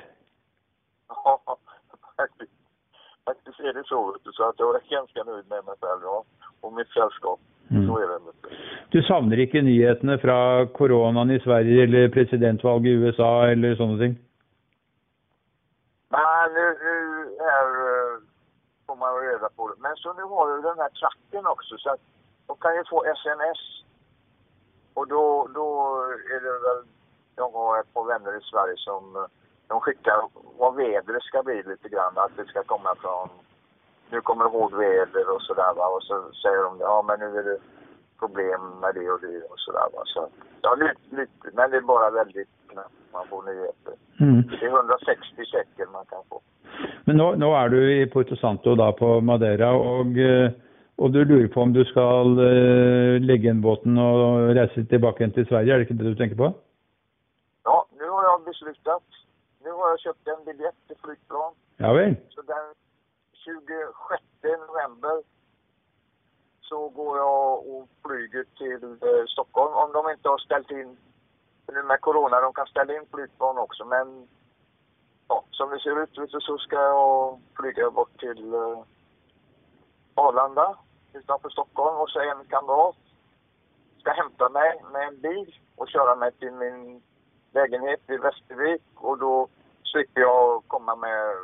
ja 1.08 1.58
faktiskt, 2.18 2.52
faktiskt 3.26 3.60
är 3.60 3.74
det 3.74 3.84
så, 3.84 4.18
så 4.34 4.44
att 4.50 4.60
jag 4.60 4.76
är 4.76 4.82
ganska 4.90 5.24
nöjd 5.24 5.46
med 5.50 5.66
mig 5.66 5.76
själv 5.82 6.02
ja. 6.04 6.24
och 6.62 6.74
mitt 6.74 6.90
sällskap. 6.90 7.40
Mm. 7.72 7.88
Så 7.88 7.98
är 7.98 8.08
det. 8.08 8.20
Vet 8.26 8.42
du. 8.42 8.50
Du 8.90 9.02
savner 9.04 9.40
ikke 9.44 9.62
nyhetene 9.62 10.18
fra 10.18 10.66
koronaen 10.66 11.32
i 11.32 11.40
Sverige 11.40 11.84
eller 11.84 12.10
presidentvalget 12.10 12.90
i 12.92 13.00
USA 13.04 13.48
eller 13.52 13.76
sånne 13.76 13.98
ting? 14.00 14.14
Nej, 16.16 16.44
nu, 16.56 16.66
nu 16.88 16.96
eh, 17.48 18.12
får 18.88 18.96
man 18.96 19.14
reda 19.28 19.50
på 19.56 19.68
det. 19.68 19.76
Men 19.80 19.96
så 19.96 20.14
nu 20.14 20.24
har 20.24 20.50
jag 20.50 20.64
den 20.64 20.80
här 20.80 20.90
tracken 20.90 21.46
också 21.48 21.78
så 21.78 21.90
att 21.90 22.04
de 22.48 22.58
kan 22.58 22.76
ju 22.76 22.84
få 22.90 23.06
sms. 23.06 23.62
Och 24.94 25.08
då, 25.08 25.48
då 25.54 25.68
är 26.36 26.40
det 26.46 26.60
väl, 26.68 26.82
jag 27.36 27.50
har 27.50 27.80
ett 27.80 27.94
par 27.94 28.06
vänner 28.06 28.38
i 28.38 28.42
Sverige 28.42 28.78
som 28.78 29.16
eh, 29.16 29.28
de 29.68 29.82
skickar 29.82 30.18
vad 30.58 30.76
vädret 30.76 31.24
ska 31.24 31.44
bli 31.44 31.64
lite 31.64 31.90
grann. 31.90 32.14
Att 32.16 32.38
det 32.38 32.46
ska 32.46 32.64
komma 32.64 32.96
från, 33.02 33.30
nu 34.12 34.22
kommer 34.22 34.46
hård 34.46 34.74
väder 34.74 35.26
och 35.36 35.42
sådär 35.42 35.74
va. 35.80 35.86
Och 35.96 36.04
så 36.04 36.16
säger 36.44 36.64
de, 36.64 36.72
ja 36.80 36.96
men 37.08 37.20
nu 37.20 37.40
är 37.40 37.44
det 37.44 37.60
problem 38.20 38.62
med 38.82 38.96
det 38.96 39.10
och 39.14 39.22
det 39.22 39.38
och 39.52 39.60
sådär 39.60 39.88
va. 39.94 40.02
Så, 40.06 40.28
ja, 40.62 40.76
lite, 40.76 41.02
lite, 41.18 41.48
men 41.54 41.72
det 41.72 41.78
är 41.78 41.82
bara 41.82 42.10
väldigt 42.10 42.50
knappt 42.72 43.00
man 43.14 43.28
får 43.28 43.44
nyheter. 43.44 43.94
Mm. 44.20 44.42
Det 44.50 44.66
är 44.66 44.70
160 44.70 45.46
checker 45.46 45.86
man 45.92 46.06
kan 46.06 46.24
få. 46.30 46.42
Men 47.06 47.18
nå 47.18 47.50
er 47.54 47.70
du 47.70 47.80
i 48.02 48.06
Porto 48.10 48.36
Santo 48.36 48.76
da 48.76 48.92
på 48.92 49.22
Madeira, 49.22 49.72
og, 49.78 50.18
eh, 50.18 50.52
og 50.98 51.14
du 51.14 51.24
lurer 51.24 51.48
på 51.54 51.62
om 51.62 51.74
du 51.74 51.84
skal 51.86 52.40
eh, 52.42 53.22
legge 53.22 53.48
igjen 53.48 53.62
båten 53.62 53.98
og 54.02 54.56
reise 54.58 54.86
tilbake 54.90 55.22
igjen 55.22 55.36
til 55.38 55.48
Sverige, 55.50 55.74
er 55.74 55.78
det 55.78 55.88
ikke 55.88 56.00
det 56.00 56.16
du 56.16 56.18
tenker 56.20 56.40
på? 56.42 56.50
Ja, 57.66 57.78
nu 58.00 58.08
har 58.10 58.24
jag 58.24 58.46
beslutat. 58.46 59.08
Nu 59.64 59.72
har 59.72 59.90
jag 59.90 60.00
köpt 60.00 60.28
en 60.28 60.46
biljett 60.46 60.80
till 60.88 60.98
flygplan. 61.04 61.54
Ja 61.78 61.94
vel? 61.94 62.16
Så 62.30 62.42
den 62.42 62.66
26 63.46 64.24
november 64.68 65.24
så 66.62 66.90
går 66.90 67.18
jag 67.18 67.68
och 67.68 67.90
flyger 68.06 68.46
till 68.58 68.84
eh, 68.84 69.26
Stockholm. 69.28 69.74
Om 69.74 69.92
de 69.92 70.12
inte 70.12 70.30
har 70.30 70.38
ställt 70.38 70.72
in, 70.72 70.98
nu 71.68 71.84
med 71.84 72.02
corona, 72.02 72.42
de 72.42 72.54
kan 72.54 72.68
ställa 72.68 72.94
in 72.94 73.06
flygplan 73.14 73.58
också. 73.58 73.86
Men 73.86 74.28
ja, 75.28 75.44
som 75.52 75.70
det 75.70 75.80
ser 75.80 76.04
ut 76.04 76.32
så 76.44 76.58
ska 76.58 76.76
jag 76.76 77.40
flyga 77.56 77.92
bort 77.92 78.20
till 78.20 78.54
eh, 78.54 78.80
Arlanda 80.16 80.78
utanför 81.14 81.50
Stockholm 81.50 81.98
och 81.98 82.10
så 82.10 82.20
en 82.20 82.46
kamrat 82.46 82.96
ska 84.00 84.12
hämta 84.12 84.50
mig 84.50 84.84
med 84.92 85.08
en 85.08 85.22
bil 85.22 85.60
och 85.76 85.90
köra 85.90 86.16
mig 86.16 86.32
till 86.32 86.52
min 86.52 87.02
lägenhet 87.52 88.10
i 88.10 88.18
Västervik 88.18 88.84
och 88.96 89.18
då 89.18 89.48
slipper 89.84 90.22
jag 90.22 90.64
komma 90.68 90.96
med 90.96 91.36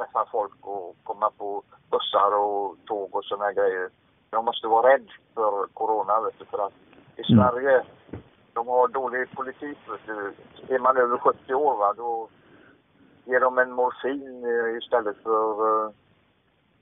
träffa 0.00 0.22
folk 0.32 0.60
och 0.60 0.96
komma 1.04 1.30
på 1.38 1.62
bussar 1.90 2.30
och 2.44 2.76
tåg 2.86 3.08
och 3.16 3.24
såna 3.24 3.52
grejer. 3.52 3.88
Jag 4.30 4.44
måste 4.44 4.66
vara 4.66 4.92
rädd 4.92 5.08
för 5.34 5.66
corona 5.74 6.20
vet 6.20 6.38
du, 6.38 6.44
för 6.44 6.66
att 6.66 6.72
i 7.16 7.22
Mm. 7.32 7.36
Sverige, 7.36 7.82
de 8.52 8.68
har 8.68 8.88
dålig 8.88 9.30
politik 9.30 9.78
vet 9.90 10.06
du. 10.06 10.74
Är 10.74 10.78
man 10.78 10.96
över 10.96 11.18
70 11.18 11.54
år 11.54 11.76
va, 11.76 11.94
då 11.96 12.28
ger 13.24 13.40
de 13.40 13.58
en 13.58 13.72
morfin 13.72 14.44
eh, 14.44 14.78
istället 14.78 15.16
för 15.22 15.46
uh, 15.68 15.90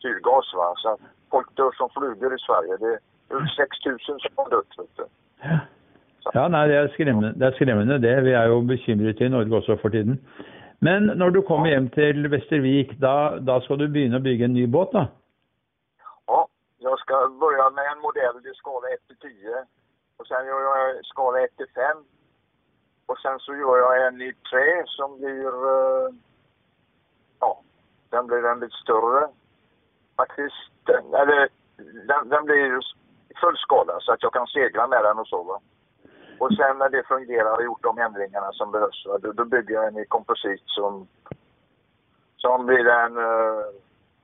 syrgas 0.03 0.55
va. 0.55 0.75
Så 0.77 0.89
att 0.93 1.01
folk 1.31 1.57
dör 1.57 1.73
som 1.73 1.89
flugor 1.91 2.35
i 2.35 2.39
Sverige. 2.39 2.77
Det 2.77 2.93
är 2.95 2.99
över 3.37 3.47
6 3.47 3.87
000 3.87 3.99
som 3.99 4.31
har 4.37 4.51
dött 4.51 4.73
vet 4.79 4.97
du. 4.97 5.05
Ja, 6.35 6.49
nei, 6.49 6.67
det 6.69 6.75
er, 6.77 6.89
skremmende, 6.93 7.33
det 7.41 7.47
er 7.47 7.55
skremmende 7.57 7.99
det. 7.99 8.25
Vi 8.25 8.33
er 8.37 8.51
jo 8.53 8.61
bekymret 8.61 9.21
i 9.21 9.29
Norge 9.29 9.57
også 9.57 9.77
for 9.81 9.89
tiden. 9.89 10.19
Men 10.79 11.03
når 11.03 11.31
du 11.31 11.43
kommer 11.43 11.69
hjem 11.69 11.89
till 11.91 12.29
Västervik, 12.29 12.93
då, 12.99 13.39
då 13.41 13.61
ska 13.61 13.77
du 13.77 13.89
börja 13.89 14.19
bygga 14.19 14.45
en 14.45 14.53
ny 14.53 14.67
båt, 14.67 14.93
da? 14.93 15.07
Ja, 16.27 16.49
jag 16.79 16.99
ska 16.99 17.29
börja 17.41 17.71
med 17.71 17.93
en 17.93 18.01
modell 18.01 18.47
i 18.47 18.55
skala 18.55 18.89
1 18.89 19.01
till 19.07 19.17
10. 19.17 19.65
Och 20.17 20.27
sen 20.27 20.47
gör 20.47 20.61
jag 20.61 21.05
skala 21.05 21.45
1 21.45 21.57
till 21.57 21.67
5. 21.75 22.05
Och 23.07 23.19
sen 23.19 23.39
så 23.39 23.55
gör 23.55 23.79
jag 23.79 24.07
en 24.07 24.21
i 24.23 24.33
trä 24.51 24.85
som 24.87 25.19
blir, 25.19 25.47
eh, 25.47 26.09
ja, 27.41 27.61
den 28.11 28.27
blir 28.27 28.45
en 28.47 28.61
lite 28.61 28.77
större. 28.77 29.29
Faktiskt, 30.17 30.89
eller 31.23 31.49
den, 32.11 32.29
den 32.29 32.45
blir 32.45 32.79
i 33.31 33.35
full 33.41 33.57
skala 33.57 34.01
så 34.01 34.13
att 34.13 34.23
jag 34.23 34.33
kan 34.33 34.47
segla 34.47 34.87
med 34.87 35.05
den 35.05 35.19
och 35.19 35.29
så 35.29 35.43
va. 35.43 35.61
Och 36.39 36.55
sen 36.55 36.79
när 36.79 36.89
det 36.89 37.03
fungerar 37.09 37.57
och 37.57 37.65
gjort 37.65 37.83
de 37.83 37.99
ändringarna 37.99 38.53
som 38.53 38.73
behövs, 38.73 39.05
då, 39.23 39.33
då 39.33 39.45
bygger 39.45 39.75
jag 39.75 39.89
en 39.89 39.99
i 39.99 40.05
komposit 40.05 40.63
som, 40.67 41.07
som 42.37 42.67
blir 42.67 42.85
den 42.85 43.17
uh, 43.17 43.63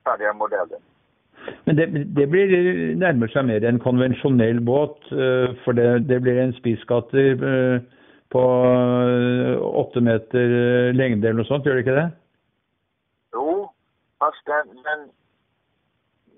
färdiga 0.03 0.33
modellen. 0.33 0.81
Men 1.63 1.75
det, 1.75 1.85
det 1.85 2.27
blir, 2.27 2.47
nærmer 2.95 3.27
seg 3.27 3.45
mer 3.45 3.65
en 3.65 3.79
konvensjonell 3.79 4.59
båt, 4.65 4.97
eh, 5.11 5.51
for 5.65 5.77
det, 5.77 5.99
det 6.09 6.19
blir 6.23 6.39
en 6.41 6.53
spisskatter 6.57 7.43
eh, 7.49 7.81
på 8.33 8.43
åtte 9.81 10.01
meter 10.01 10.55
lengde 10.93 11.29
eller 11.29 11.43
noe 11.43 11.49
sånt, 11.49 11.67
gjør 11.67 11.77
det 11.77 11.83
ikke 11.85 11.97
det? 11.99 12.07
Jo, 13.35 13.67
fast 14.23 14.41
den, 14.49 14.73
den 14.87 15.05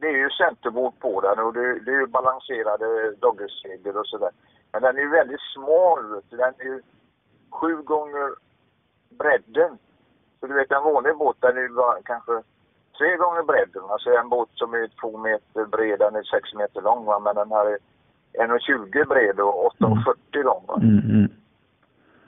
det 0.02 0.08
är 0.08 0.18
ju 0.18 0.30
centerbord 0.30 1.00
på 1.00 1.22
den 1.22 1.40
och 1.46 1.54
det, 1.54 1.80
det 1.86 1.92
är 1.92 2.00
ju 2.00 2.08
balanserade 2.08 3.16
doggersegel 3.22 3.98
och 3.98 4.08
sådär. 4.08 4.34
Men 4.78 4.84
den 4.84 4.98
är 4.98 5.02
ju 5.02 5.10
väldigt 5.10 5.42
smal, 5.54 6.14
vet 6.14 6.30
du. 6.30 6.38
den 6.38 6.54
är 6.58 6.64
ju 6.64 6.82
sju 7.52 7.76
gånger 7.82 8.30
bredden. 9.10 9.78
Så 10.40 10.48
du 10.48 10.54
vet 10.54 10.72
en 10.72 10.84
vanlig 10.84 11.18
båt 11.18 11.38
den 11.40 11.58
är 11.58 11.62
ju 11.62 11.70
bara 11.70 12.02
kanske 12.04 12.44
tre 12.98 13.18
gånger 13.18 13.44
bredden. 13.44 13.84
Alltså 13.90 14.10
en 14.10 14.30
båt 14.30 14.50
som 14.54 14.74
är 14.74 14.88
två 15.02 15.18
meter 15.18 15.66
bred, 15.66 16.00
den 16.00 16.16
är 16.16 16.24
sex 16.24 16.54
meter 16.54 16.82
lång 16.82 17.06
va? 17.06 17.20
men 17.20 17.36
den 17.36 17.52
här 17.52 17.66
är 17.66 17.78
1,20 18.34 19.08
bred 19.08 19.40
och 19.40 19.74
8,40 19.80 20.44
lång. 20.44 20.64
Va? 20.68 20.80
Mm, 20.82 21.00
mm. 21.10 21.32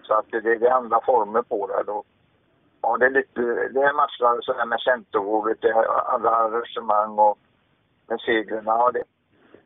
Så 0.04 0.14
att 0.14 0.26
det, 0.32 0.42
det 0.42 0.68
är 0.68 0.72
andra 0.72 1.02
former 1.06 1.42
på 1.42 1.68
det. 1.68 1.92
Och, 1.92 2.06
ja, 2.82 2.98
det 2.98 3.06
är 3.06 3.10
lite, 3.10 3.42
det 3.74 3.82
är 3.82 3.94
massor 3.94 4.42
sådär 4.42 4.66
med 4.66 4.80
det 5.62 5.68
är 5.68 6.14
andra 6.16 6.30
arrangemang 6.30 7.20
och 7.20 7.38
med 8.08 8.20
seglen. 8.20 8.64
Ja, 8.66 8.92
det, 8.94 9.04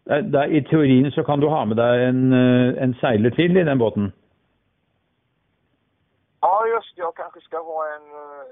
Det 0.06 0.14
er- 0.18 0.22
det 0.22 0.36
er- 0.36 0.56
I 0.58 0.62
teorien 0.62 1.12
så 1.12 1.24
kan 1.24 1.40
du 1.40 1.48
ha 1.50 1.66
med 1.66 1.78
deg 1.78 2.10
en, 2.10 2.34
eh, 2.34 2.84
en 2.84 2.94
seiler 2.94 3.30
til 3.30 3.58
i 3.58 3.64
den 3.64 3.80
båten. 3.80 4.12
ja, 6.42 6.66
just 6.76 6.96
det, 6.96 7.02
jag 7.02 7.16
kanske 7.16 7.40
ska 7.42 7.58
ha 7.58 7.80
en, 7.96 8.06
eh, 8.22 8.44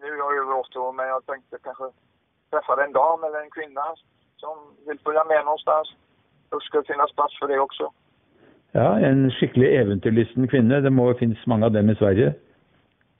nu 0.00 0.06
är 0.06 0.18
jag 0.22 0.36
över 0.38 0.54
80 0.58 0.78
år, 0.78 0.92
men 0.92 1.06
jag 1.08 1.26
tänkte 1.26 1.56
kanske 1.64 1.84
träffa 2.50 2.84
en 2.84 2.92
dam 2.92 3.24
eller 3.24 3.40
en 3.40 3.50
kvinna 3.50 3.86
som 4.36 4.56
vill 4.86 4.98
följa 5.04 5.24
med 5.24 5.44
någonstans. 5.44 5.88
Då 6.50 6.60
ska 6.60 6.78
det 6.78 6.92
finnas 6.92 7.12
plats 7.12 7.38
för 7.38 7.48
det 7.48 7.60
också. 7.60 7.92
Ja, 8.72 8.98
en 8.98 9.30
skikkelig 9.30 9.76
eventyrlysten 9.76 10.48
kvinne. 10.48 10.80
Det 10.80 10.90
må 10.90 11.08
jo 11.08 11.18
finnes 11.18 11.46
mange 11.46 11.66
av 11.66 11.72
dem 11.72 11.90
i 11.90 11.94
Sverige. 11.94 12.34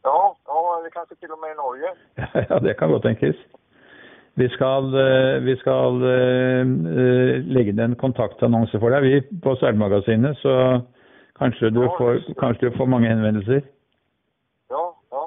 Ja, 0.02 0.36
ja, 0.46 0.78
eller 0.78 0.90
kanske 0.90 1.14
till 1.14 1.30
och 1.30 1.38
med 1.38 1.50
i 1.50 1.54
Norge. 1.54 1.88
Ja, 2.48 2.58
det 2.58 2.74
kan 2.74 2.90
godt 2.90 3.02
tenkes. 3.02 3.36
Vi 4.34 4.48
skal, 4.48 4.94
eh, 4.94 5.40
vi 5.42 5.56
skal 5.56 6.02
eh, 6.02 6.60
eh, 6.60 7.42
legge 7.50 7.74
inn 7.74 7.82
en 7.82 7.96
kontaktannonse 7.98 8.78
for 8.78 8.94
deg 8.94 9.02
vi 9.04 9.40
på 9.42 9.56
Seilmagasinet, 9.58 10.38
så 10.38 10.54
kanskje 11.40 11.72
du, 11.74 11.82
får, 11.98 12.22
kanskje 12.40 12.70
du 12.70 12.76
får 12.78 12.88
mange 12.88 13.10
henvendelser. 13.10 13.64
Ja, 14.70 14.84
ja, 15.10 15.24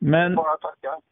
Men, 0.00 0.36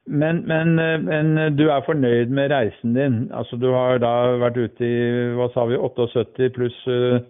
men, 0.07 0.43
men, 0.47 0.75
men 1.05 1.57
du 1.57 1.69
er 1.71 1.87
fornøyd 1.87 2.31
med 2.35 2.51
reisen 2.51 2.95
din? 2.95 3.17
Altså 3.35 3.57
Du 3.57 3.71
har 3.75 3.99
da 4.03 4.37
vært 4.43 4.59
ute 4.59 4.87
i 4.87 4.99
hva 5.39 5.49
sa 5.55 5.67
vi, 5.71 5.79
78 5.79 6.51
pluss 6.55 6.77
eh, 6.91 7.23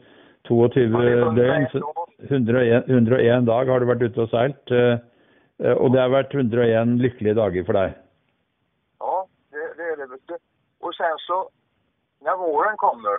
22 0.49 0.87
Ja, 0.87 0.89
det 1.01 1.13
är 1.13 1.37
døgn? 1.37 1.69
så 1.73 1.83
101, 2.31 2.89
101 2.89 3.47
dag 3.47 3.69
har 3.69 3.81
du 3.81 3.87
vært 3.87 4.03
ute 4.03 4.25
og 4.25 4.31
seilt. 4.33 4.73
Og 5.61 5.89
det 5.93 6.01
har 6.01 6.13
vært 6.13 6.35
101 6.35 6.97
lykkelige 7.03 7.35
dager 7.37 7.65
for 7.67 7.77
deg. 7.77 7.97
Ja, 9.01 9.27
det, 9.53 9.65
det 9.77 9.85
är 9.93 9.97
det 9.97 10.07
vet 10.07 10.29
du. 10.29 10.37
Och 10.87 10.95
sen 10.95 11.17
så, 11.19 11.49
när 12.21 12.37
våren 12.37 12.77
kommer 12.77 13.17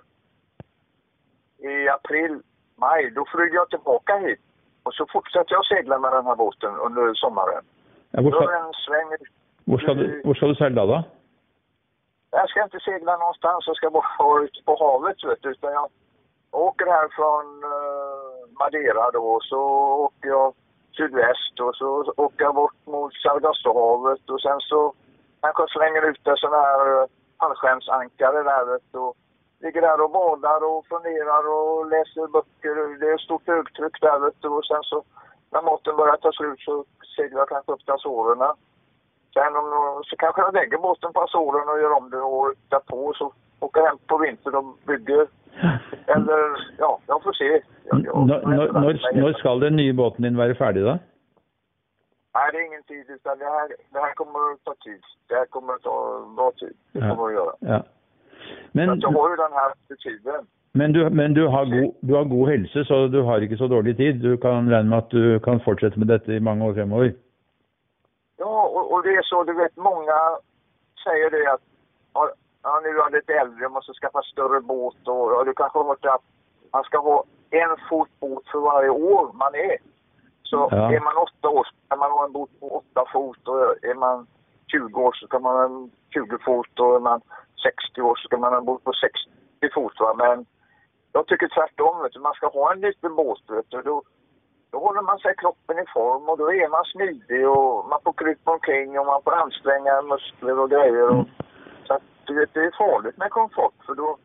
i 1.70 1.90
april, 1.90 2.42
maj, 2.76 3.12
då 3.12 3.26
flyger 3.26 3.56
jag 3.56 3.70
tillbaka 3.70 4.18
hit 4.18 4.40
Och 4.84 4.94
så 4.94 5.06
fortsätter 5.14 5.54
jag 5.54 5.66
segla 5.66 6.00
med 6.00 6.12
den 6.12 6.26
här 6.26 6.36
båten 6.36 6.76
under 6.76 7.14
sommaren. 7.14 7.64
Ja, 8.12 8.22
hvor, 8.22 8.32
Då 8.32 8.38
är 8.38 8.42
skal, 8.42 8.54
det 8.54 8.68
en 8.68 8.74
sväng. 8.74 9.10
hvor, 9.66 9.78
skal 9.78 9.98
du, 9.98 10.34
skal 10.36 10.50
du 10.50 10.56
seile 10.56 10.76
da, 10.76 10.86
da? 10.86 11.04
Jag 12.32 12.50
ska 12.50 12.64
inte 12.64 12.80
segla 12.80 13.18
någonstans, 13.18 13.68
jag 13.68 13.76
ska 13.76 13.90
bara 13.90 14.16
vara 14.20 14.44
ute 14.44 14.60
på 14.66 14.74
havet 14.84 15.24
vet 15.24 15.42
du. 15.42 15.50
Utan 15.50 15.72
jag 15.74 15.88
åker 16.52 16.86
här 16.86 17.08
från 17.18 17.46
uh, 17.74 18.58
Madeira 18.60 19.12
då, 19.12 19.24
och 19.36 19.44
så 19.44 19.62
åker 20.06 20.30
jag 20.30 20.54
sydväst 20.98 21.60
och 21.60 21.76
så 21.76 22.14
åker 22.18 22.44
jag 22.46 22.56
bort 22.56 22.80
mot 22.86 23.14
Sargassohavet 23.14 24.30
och 24.30 24.42
sen 24.42 24.60
så 24.60 24.94
kanske 25.42 25.62
jag 25.62 25.70
slänger 25.70 26.10
ut 26.10 26.28
en 26.28 26.38
sån 26.38 26.54
här 26.54 26.82
uh, 27.02 27.08
fallskärmsankare 27.40 28.44
där. 28.52 28.66
Och 29.02 29.16
ligger 29.64 29.82
där 29.82 30.04
och 30.04 30.12
badar 30.12 30.62
och 30.70 30.86
funderar 30.92 31.44
och 31.56 31.90
läser 31.94 32.28
böcker. 32.36 33.00
Det 33.00 33.10
är 33.14 33.18
stort 33.18 33.48
högtryck 33.48 34.02
där. 34.02 34.20
Och 34.58 34.66
sen 34.66 34.84
så 34.84 35.04
när 35.52 35.62
maten 35.62 35.96
börjar 35.98 36.18
ta 36.18 36.32
slut 36.32 36.60
så 36.60 36.86
seglar 37.16 37.40
jag 37.40 37.50
kanske 37.50 37.72
upp 37.72 37.90
Azorerna. 37.90 38.50
Sen 39.34 39.56
om, 39.56 40.02
så 40.06 40.16
kanske 40.16 40.42
jag 40.42 40.54
lägger 40.54 40.78
båten 40.78 41.14
på 41.14 41.22
Azoren 41.22 41.70
och 41.70 41.80
gör 41.82 41.98
om 41.98 42.10
det 42.10 42.22
året 42.22 42.58
därpå 42.70 43.14
så 43.16 43.34
åker 43.60 43.82
jag 43.82 43.88
hem 43.88 43.98
på 44.08 44.18
vintern 44.18 44.56
och 44.56 44.78
bygger. 44.88 45.28
Eller 46.06 46.40
ja, 46.78 47.00
jag 47.08 47.24
får 47.24 47.34
se. 47.34 47.62
Jag, 47.84 48.06
jag, 48.06 48.28
Når, 48.28 48.42
når, 48.42 48.72
når, 48.74 49.22
når 49.22 49.34
skal 49.34 49.60
den 49.60 49.76
nye 49.76 49.94
båten 49.94 50.24
din 50.24 50.38
være 50.38 50.56
ferdig, 50.56 50.84
da? 50.86 50.98
Nej, 52.38 52.50
det 52.52 52.58
är 52.58 52.66
ingen 52.72 52.84
tid 52.84 53.06
utan 53.10 53.38
det 53.38 53.46
här, 53.46 53.68
det 53.94 54.00
här 54.00 54.14
kommer 54.14 54.40
att 54.54 54.64
ta 54.64 54.74
tid. 54.88 55.02
Det 55.28 55.36
här 55.36 55.46
kommer 55.46 55.74
att 55.74 55.82
ta 55.82 55.96
bra 56.38 56.52
tid. 56.52 56.76
Det 56.92 57.00
Ja. 57.00 57.10
kommer 57.16 57.28
att 57.28 57.34
göra. 57.34 57.54
Ja. 57.60 57.80
Så 57.82 58.54
Men, 58.72 58.90
att 58.90 59.02
jag 59.02 59.12
har 59.12 59.30
ju 59.30 59.36
den 59.36 59.54
här 59.54 59.72
tiden. 60.04 60.48
men, 60.72 60.94
du, 60.94 61.10
men 61.10 61.34
du, 61.34 61.48
har 61.48 61.66
god, 61.66 61.96
du 62.02 62.14
har 62.14 62.24
god 62.24 62.50
helse, 62.50 62.86
så 62.86 63.08
du 63.08 63.22
har 63.22 63.42
ikke 63.42 63.58
så 63.58 63.68
dårlig 63.68 63.98
tid. 63.98 64.16
Du 64.16 64.38
kan 64.38 64.70
regne 64.70 64.90
med 64.90 64.98
at 64.98 65.10
du 65.10 65.40
kan 65.40 65.60
fortsette 65.60 66.00
med 66.00 66.08
dette 66.08 66.32
i 66.34 66.40
mange 66.40 66.66
år 66.66 66.74
fremover. 66.74 67.14
Ja, 68.38 68.68
och, 68.76 68.92
och 68.94 69.04
det 69.04 69.10
är 69.16 69.22
så, 69.22 69.44
du 69.44 69.54
vet, 69.54 69.76
många 69.78 70.18
säger 71.04 71.30
det 71.32 71.52
att 71.54 71.62
ja, 72.14 72.30
ja, 72.64 72.80
nu 72.84 72.90
är 72.90 72.96
jag 72.96 73.12
lite 73.14 73.34
äldre, 73.34 73.70
måste 73.70 73.94
skaffa 73.94 74.22
större 74.22 74.62
båt 74.62 75.08
och 75.08 75.32
ja, 75.34 75.44
du 75.44 75.54
kanske 75.54 75.80
har 75.80 75.86
hört 75.86 76.06
att 76.06 76.22
man 76.74 76.84
ska 76.84 76.98
ha 76.98 77.24
en 77.50 77.76
fot 77.90 78.10
båt 78.20 78.44
för 78.52 78.60
varje 78.60 78.90
år 78.90 79.32
man 79.34 79.56
är. 79.56 79.78
Så 80.50 80.70
Ja. 80.72 80.92
är 80.96 81.00
man 81.00 81.18
åtta 81.18 81.50
år 81.50 81.64
så 81.64 81.74
kan 81.90 82.00
man 82.00 82.12
ha 82.12 82.26
en 82.26 82.32
båt 82.32 82.60
på 82.60 82.68
åtta 82.82 83.06
fot 83.14 83.48
och 83.48 83.84
är 83.84 83.96
man 83.96 84.28
20 84.72 85.02
år 85.02 85.14
så 85.14 85.28
kan 85.28 85.42
man 85.42 85.56
ha 85.56 85.64
en 85.66 85.92
20 86.14 86.38
fot 86.46 86.80
och 86.80 86.96
är 86.96 87.00
man 87.00 87.22
60 87.64 88.02
år 88.02 88.16
så 88.16 88.30
kan 88.30 88.40
man 88.40 88.52
ha 88.54 88.58
en 88.60 88.66
båt 88.66 88.84
på 88.84 88.94
60 88.94 89.74
fot. 89.74 89.94
Va? 90.00 90.14
Men 90.18 90.46
jag 91.12 91.28
tycker 91.28 91.48
tvärtom, 91.48 92.02
vet 92.04 92.14
du. 92.14 92.20
man 92.20 92.34
ska 92.34 92.48
ha 92.48 92.72
en 92.74 92.82
liten 92.82 93.16
båt. 93.16 93.40
Vet 93.50 93.70
du. 93.70 93.82
Då, 93.82 94.04
då 94.72 94.78
håller 94.80 95.02
man 95.02 95.20
sig 95.20 95.36
kroppen 95.36 95.80
i 95.80 95.86
form 95.94 96.30
och 96.30 96.38
då 96.38 96.52
är 96.54 96.70
man 96.70 96.86
smidig 96.86 97.50
och 97.50 97.90
man 97.90 98.00
får 98.04 98.14
krypa 98.14 98.52
omkring 98.52 99.00
och 99.00 99.06
man 99.06 99.22
får 99.24 99.34
anstränga 99.36 100.02
muskler 100.02 100.60
och 100.60 100.70
grejer. 100.70 101.10
Och, 101.10 101.26
så 101.88 101.94
att, 101.94 102.04
du 102.26 102.34
vet, 102.40 102.54
det 102.54 102.60
är 102.66 102.72
farligt 102.78 103.18
med 103.18 103.32
komfort 103.32 103.74
för 103.86 103.96
då 103.96 104.18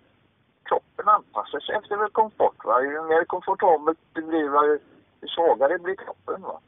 kroppen 0.64 1.08
anpassar 1.08 1.60
sig 1.60 1.74
efter 1.74 2.08
komfort. 2.08 2.64
Va? 2.64 2.82
Ju 2.82 3.02
mer 3.02 3.24
komfortabelt 3.24 3.98
det 4.12 4.22
blir, 4.22 4.48
va, 4.48 4.62
svagare 5.30 5.78
blir 5.78 5.94
kroppen. 6.00 6.42
Va? 6.42 6.58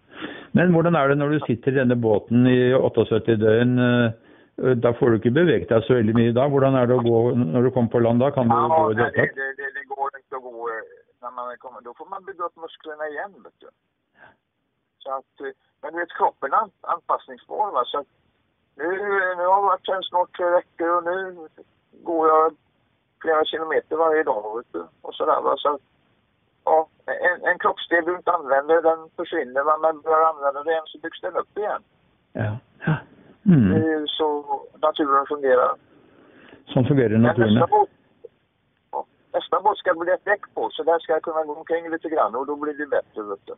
Men 0.53 0.71
hvordan 0.73 0.95
er 0.95 1.09
det 1.09 1.19
når 1.19 1.29
du 1.35 1.41
sitter 1.47 1.73
i 1.73 1.79
denne 1.81 1.97
båten 1.97 2.47
i 2.47 2.73
78 2.75 3.37
døgn? 3.41 3.79
eh, 3.79 4.13
Da 4.79 4.93
får 4.95 5.11
du 5.11 5.15
ikke 5.19 5.31
beveget 5.35 5.69
deg 5.69 5.83
så 5.83 5.95
veldig 5.99 6.15
mye 6.15 6.33
da. 6.33 6.45
Hvordan 6.49 6.77
er 6.79 6.87
det 6.87 6.95
å 6.95 7.03
gå 7.03 7.21
når 7.35 7.63
du 7.67 7.71
kommer 7.75 7.91
på 7.91 7.99
land 8.05 8.21
da? 8.23 8.31
Kan 8.31 8.47
du 8.49 8.55
gå 8.55 8.61
Ja, 8.71 8.91
i 8.91 8.95
det 8.95 9.03
nej, 9.03 9.13
hele 9.17 9.35
det, 9.35 9.49
det, 9.59 9.71
det, 9.75 9.85
går 9.91 10.11
inte 10.19 10.37
att 10.37 10.43
gå 10.43 10.69
eh, 10.71 10.85
när 11.23 11.31
man 11.35 11.57
kommer. 11.59 11.81
Då 11.81 11.95
får 11.99 12.07
man 12.07 12.25
bygga 12.25 12.45
upp 12.45 12.57
musklerna 12.57 13.09
igen. 13.09 13.33
Vet 13.45 13.59
du. 13.61 13.69
Så 15.03 15.11
att, 15.19 15.35
eh, 15.41 15.53
men 15.83 15.93
du 15.93 15.99
vet, 15.99 16.13
kroppen 16.19 16.53
är 16.53 16.57
an- 16.57 16.81
anpassningsbar. 16.95 17.73
Va? 17.73 17.83
Så 17.87 17.99
att 17.99 18.07
nu, 18.77 18.87
nu 19.39 19.45
har 19.51 19.59
jag 19.59 19.63
varit 19.63 19.89
här 19.89 20.03
snart 20.03 20.37
tre 20.37 20.47
veckor 20.51 20.89
och 20.97 21.05
nu 21.05 21.17
går 22.09 22.29
jag 22.29 22.55
flera 23.23 23.45
kilometer 23.45 23.97
varje 23.97 24.23
dag. 24.23 24.57
Vet 24.57 24.73
du, 24.73 24.83
och 25.03 25.15
sådär, 25.15 25.41
va? 25.43 25.55
Så 25.57 25.75
att, 25.75 25.81
en, 27.29 27.39
en 27.51 27.59
kroppsdel 27.59 28.05
du 28.05 28.17
inte 28.17 28.31
använder, 28.33 28.83
den 28.83 29.01
försvinner. 29.17 29.63
Va? 29.69 29.75
Men 29.83 30.01
börjar 30.01 30.25
använda 30.33 30.63
den 30.63 30.83
så 30.87 30.99
byggs 30.99 31.21
den 31.21 31.37
upp 31.37 31.59
igen. 31.59 31.83
Ja. 32.33 32.57
ja. 32.87 32.97
Det 33.43 33.55
Mm. 33.55 33.73
är 33.73 33.89
ju 34.01 34.07
så 34.07 34.27
naturen 34.83 35.27
fungerar. 35.27 35.73
Sånn 36.73 36.87
fungerer 36.87 37.09
Men 37.09 37.23
naturen. 37.23 37.55
nästa 37.55 37.67
båt, 37.67 37.89
nästa 39.35 39.61
båt 39.61 39.79
ska 39.79 39.95
bli 39.95 40.13
ett 40.13 40.25
däck 40.25 40.41
på, 40.55 40.71
så 40.71 40.83
där 40.83 40.99
ska 40.99 41.13
jag 41.13 41.23
kunna 41.23 41.43
gå 41.45 41.55
omkring 41.55 41.91
lite 41.91 42.09
grann 42.09 42.35
och 42.35 42.47
då 42.47 42.57
blir 42.57 42.75
det 42.75 42.87
bättre. 42.87 43.23
Vet 43.23 43.47
du. 43.47 43.55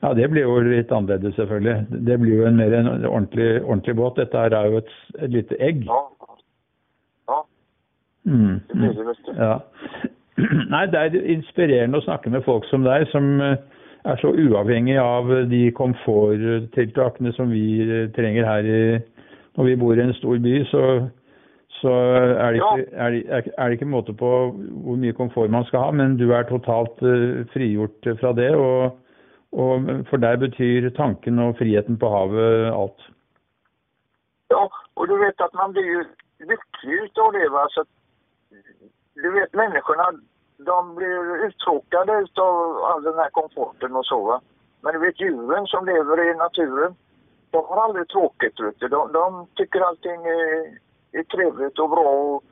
Ja, 0.00 0.14
det 0.14 0.28
blir 0.28 0.42
jo 0.42 0.60
litt 0.60 0.92
annerledes, 0.92 1.34
selvfølgelig. 1.34 1.86
Det 1.90 2.16
blir 2.18 2.34
jo 2.38 2.46
en 2.46 2.56
mer 2.56 2.72
en 2.72 3.06
ordentlig, 3.06 3.64
ordentlig 3.64 3.96
båt. 3.96 4.16
Dette 4.16 4.38
her 4.38 4.50
er 4.54 4.66
jo 4.66 4.76
et, 4.78 4.88
et 5.18 5.30
lite 5.30 5.56
egg. 5.60 5.84
Ja. 5.86 6.10
Ja, 7.28 7.44
Mm. 8.24 8.60
det 8.68 8.74
blir 8.74 8.88
Mm. 8.90 8.96
det. 8.96 9.04
Vet 9.06 9.24
du. 9.26 9.32
Ja. 9.44 9.60
Nei, 10.72 10.86
det 10.92 11.00
er 11.00 11.18
inspirerende 11.34 11.98
å 11.98 12.06
snakke 12.06 12.30
med 12.30 12.44
folk 12.46 12.66
som 12.70 12.84
deg, 12.86 13.08
som 13.12 13.40
eh, 13.42 13.56
er 14.08 14.20
så 14.22 14.30
uavhengig 14.30 14.98
av 15.02 15.30
de 15.50 15.62
komforttiltakene 15.76 17.32
som 17.36 17.50
vi 17.52 17.80
eh, 17.82 18.10
trenger 18.16 18.46
her 18.46 18.68
i 18.68 18.82
Når 19.58 19.66
vi 19.66 19.74
bor 19.80 19.98
i 19.98 20.02
en 20.04 20.14
stor 20.14 20.38
by, 20.38 20.52
så, 20.70 20.82
så 21.80 21.90
er, 21.90 22.52
det 22.54 22.60
ikke, 22.60 22.84
er, 22.94 23.10
det, 23.10 23.52
er 23.58 23.64
det 23.66 23.78
ikke 23.78 23.88
måte 23.90 24.12
på 24.14 24.28
hvor 24.54 25.00
mye 25.02 25.16
komfort 25.16 25.50
man 25.50 25.66
skal 25.66 25.82
ha, 25.82 25.88
men 25.90 26.14
du 26.20 26.28
er 26.30 26.46
totalt 26.46 27.02
eh, 27.02 27.42
frigjort 27.50 28.06
fra 28.20 28.30
det. 28.38 28.52
Og, 28.54 28.94
og 29.58 29.90
for 30.10 30.22
deg 30.22 30.38
betyr 30.44 30.92
tanken 30.94 31.42
og 31.42 31.56
friheten 31.58 31.98
på 31.98 32.12
havet 32.12 32.70
alt. 32.70 33.08
Ja, 34.54 34.70
och 34.94 35.08
du 35.08 35.18
vet 35.18 35.40
att 35.40 35.54
man 35.54 35.72
blir 35.72 35.84
ju 35.84 36.04
lycklig 36.38 36.94
utav 37.02 37.32
det. 37.32 37.48
Va? 37.48 37.66
Så 37.70 37.84
du 39.22 39.30
vet 39.30 39.52
människorna, 39.54 40.12
de 40.56 40.94
blir 40.94 41.46
uttråkade 41.46 42.26
av 42.36 42.84
all 42.84 43.02
den 43.02 43.18
här 43.18 43.30
komforten 43.30 43.96
och 43.96 44.06
så. 44.06 44.24
Va? 44.24 44.40
Men 44.80 44.92
du 44.92 44.98
vet 44.98 45.20
djuren 45.20 45.66
som 45.66 45.86
lever 45.86 46.30
i 46.30 46.34
naturen, 46.34 46.94
de 47.50 47.64
har 47.64 47.84
aldrig 47.84 48.08
tråkigt. 48.08 48.60
Vet 48.60 48.80
du. 48.80 48.88
De, 48.88 49.12
de 49.12 49.46
tycker 49.54 49.80
allting 49.80 50.26
är, 50.26 50.78
är 51.12 51.22
trevligt 51.22 51.78
och 51.78 51.90
bra. 51.90 52.08
Och 52.08 52.44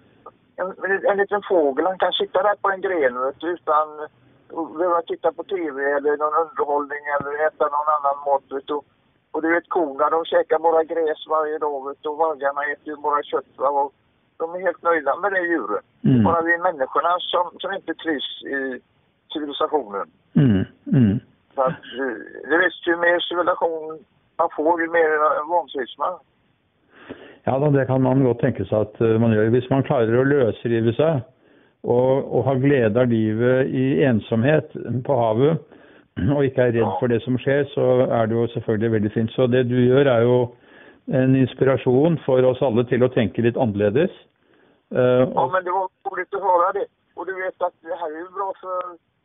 en, 0.56 0.66
en, 0.66 1.06
en 1.06 1.16
liten 1.16 1.42
fågel, 1.48 1.86
han 1.86 1.98
kan 1.98 2.12
sitta 2.12 2.42
där 2.42 2.54
på 2.62 2.70
en 2.70 2.80
gren 2.80 3.20
vet 3.20 3.40
du, 3.40 3.50
utan 3.50 4.00
att 4.00 4.76
behöva 4.78 5.02
titta 5.02 5.32
på 5.32 5.44
tv 5.44 5.82
eller 5.96 6.16
någon 6.16 6.48
underhållning 6.48 7.04
eller 7.20 7.46
äta 7.46 7.64
någon 7.64 7.94
annan 7.96 8.18
mat. 8.26 8.42
Vet 8.50 8.66
du. 8.66 8.80
Och 9.30 9.42
du 9.42 9.52
vet 9.54 9.68
korna, 9.68 10.10
de 10.10 10.24
käkar 10.24 10.58
bara 10.58 10.84
gräs 10.84 11.26
varje 11.28 11.58
dag 11.58 11.88
vet 11.88 12.02
du, 12.02 12.08
och 12.08 12.16
vargarna 12.16 12.64
äter 12.64 12.88
ju 12.88 12.96
bara 12.96 13.22
kött. 13.22 13.52
Va? 13.56 13.68
Och 13.68 13.92
de 14.38 14.54
är 14.54 14.60
helt 14.66 14.82
nöjda 14.82 15.16
med 15.22 15.32
det 15.32 15.44
djuret. 15.50 15.84
Mm. 16.04 16.24
Bara 16.24 16.42
vi 16.42 16.58
människorna 16.58 17.12
som, 17.32 17.44
som 17.60 17.72
inte 17.72 17.94
trivs 17.94 18.30
i 18.56 18.80
civilisationen. 19.32 20.06
Mm. 20.34 20.64
Mm. 20.92 21.20
Så 21.54 21.62
att, 21.62 21.84
eh, 22.00 22.16
du 22.50 22.54
vet, 22.58 22.86
ju 22.86 22.96
mer 22.96 23.18
civilisation 23.28 23.98
man 24.38 24.48
får, 24.56 24.80
ju 24.82 24.88
mer 24.98 25.10
vantrivs 25.50 25.98
man. 25.98 26.18
Ja 27.44 27.58
da, 27.58 27.70
det 27.70 27.86
kan 27.86 28.02
man 28.02 28.24
godt 28.24 28.40
tenke 28.42 28.64
seg 28.66 28.88
at 28.88 29.00
eh, 29.00 29.18
man 29.22 29.32
gjør. 29.32 29.52
Hvis 29.54 29.70
man 29.70 29.86
klarer 29.86 30.18
å 30.18 30.26
løsrive 30.26 30.92
seg 30.98 31.20
og, 31.86 32.26
og 32.34 32.44
ha 32.48 32.54
glede 32.58 33.00
av 33.00 33.10
livet 33.12 33.70
i 33.70 34.02
ensomhet 34.02 34.74
på 35.06 35.18
havet, 35.20 35.62
og 36.34 36.44
ikke 36.44 36.64
er 36.64 36.74
redd 36.74 36.96
for 36.98 37.12
det 37.12 37.20
som 37.22 37.36
skjer, 37.38 37.66
så 37.74 37.84
er 38.08 38.26
det 38.26 38.34
jo 38.34 38.46
selvfølgelig 38.54 38.92
veldig 38.96 39.12
fint. 39.14 39.32
Så 39.36 39.46
det 39.52 39.66
du 39.68 39.76
gjør 39.78 40.10
er 40.10 40.24
jo 40.24 40.38
en 41.06 41.36
inspirasjon 41.36 42.18
for 42.26 42.44
oss 42.44 42.62
alle 42.62 42.84
til 42.84 43.04
å 43.04 43.08
tenke 43.08 43.42
litt 43.42 43.56
annerledes. 43.56 44.10
Eh, 44.90 45.24
Ja, 45.34 45.50
men 45.52 45.64
det 45.64 45.70
var 45.70 45.88
roligt 46.10 46.34
att 46.34 46.42
höra 46.42 46.72
det. 46.72 46.86
Och 47.14 47.26
du 47.26 47.34
vet 47.42 47.62
att 47.62 47.74
det 47.80 47.96
här 48.00 48.10
är 48.16 48.18
ju 48.18 48.30
bra 48.38 48.52
för 48.60 48.80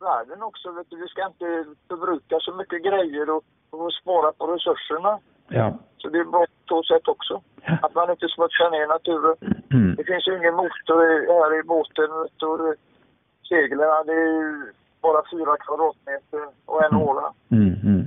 världen 0.06 0.44
också. 0.44 0.72
Vet 0.72 0.90
du. 0.90 0.96
Vi 0.98 1.08
ska 1.08 1.26
inte 1.26 1.66
förbruka 1.90 2.40
så 2.40 2.52
mycket 2.54 2.84
grejer 2.84 3.30
och, 3.30 3.44
och 3.70 3.94
spara 3.94 4.32
på 4.32 4.48
resurserna. 4.48 5.20
ja. 5.48 5.74
Så 5.98 6.10
det 6.10 6.20
är 6.20 6.24
bra 6.24 6.40
på 6.40 6.48
så 6.68 6.84
sätt 6.84 7.08
också. 7.08 7.42
Att 7.82 7.96
man 7.96 8.12
inte 8.12 8.28
smutsar 8.28 8.70
ner 8.72 8.88
naturen. 8.88 9.36
Mm. 9.72 9.96
Det 9.98 10.04
finns 10.04 10.28
ju 10.28 10.38
ingen 10.38 10.56
motor 10.56 10.98
här 11.42 11.60
i 11.60 11.64
båten. 11.64 12.12
och 12.12 12.76
Seglen, 13.50 14.06
det 14.06 14.14
är 14.14 14.32
ju 14.42 14.72
bara 15.02 15.22
fyra 15.32 15.58
kvadratmeter 15.58 16.44
och 16.66 16.84
en 16.86 16.96
åla. 16.96 17.34
Mm, 17.52 17.74
mm. 17.84 18.01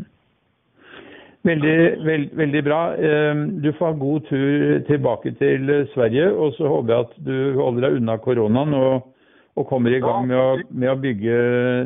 Veldig, 1.45 2.05
veld, 2.05 2.31
veldig 2.41 2.63
bra. 2.65 2.81
Eh, 2.97 3.35
Du 3.63 3.73
får 3.73 3.87
ha 3.87 3.97
god 4.01 4.21
tur 4.31 4.79
tilbake 4.89 5.35
til 5.39 5.89
Sverige, 5.95 6.31
og 6.33 6.53
så 6.57 6.69
håper 6.69 6.95
jeg 6.95 7.01
at 7.09 7.17
du 7.27 7.35
holder 7.61 7.89
deg 7.89 7.99
unna 8.01 8.17
koronaen 8.19 8.75
og, 8.75 9.11
og 9.57 9.67
kommer 9.69 9.93
i 9.93 10.01
gang 10.01 10.27
med 10.27 10.37
å, 10.41 10.47
med 10.71 10.91
å 10.91 10.97
bygge 11.01 11.35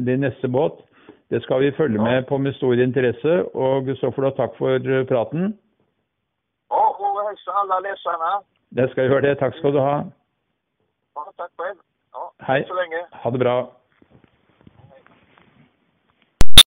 din 0.07 0.23
neste 0.23 0.49
båt. 0.49 0.79
Det 1.31 1.43
skal 1.43 1.61
vi 1.61 1.73
følge 1.77 2.01
med 2.01 2.27
på 2.27 2.39
med 2.39 2.55
stor 2.57 2.79
interesse, 2.81 3.43
og 3.55 3.91
så 4.01 4.11
får 4.15 4.23
du 4.23 4.29
ha 4.31 4.37
takk 4.39 4.55
for 4.57 4.79
praten. 5.11 5.51
Ja, 6.71 6.97
och 6.99 7.29
hälsa 7.29 7.51
alla 7.51 7.81
läsarna. 7.81 8.41
Det 8.71 8.91
skal 8.91 9.03
jeg 9.05 9.11
gjøre 9.13 9.27
det. 9.27 9.39
Takk 9.41 9.55
skal 9.57 9.73
du 9.73 9.79
ha. 9.81 10.05
Ja, 11.17 12.33
Hej. 12.41 12.65
så 12.69 12.75
länge. 12.75 13.07
Ha 13.13 13.31
det 13.31 13.39
bra. 13.39 13.57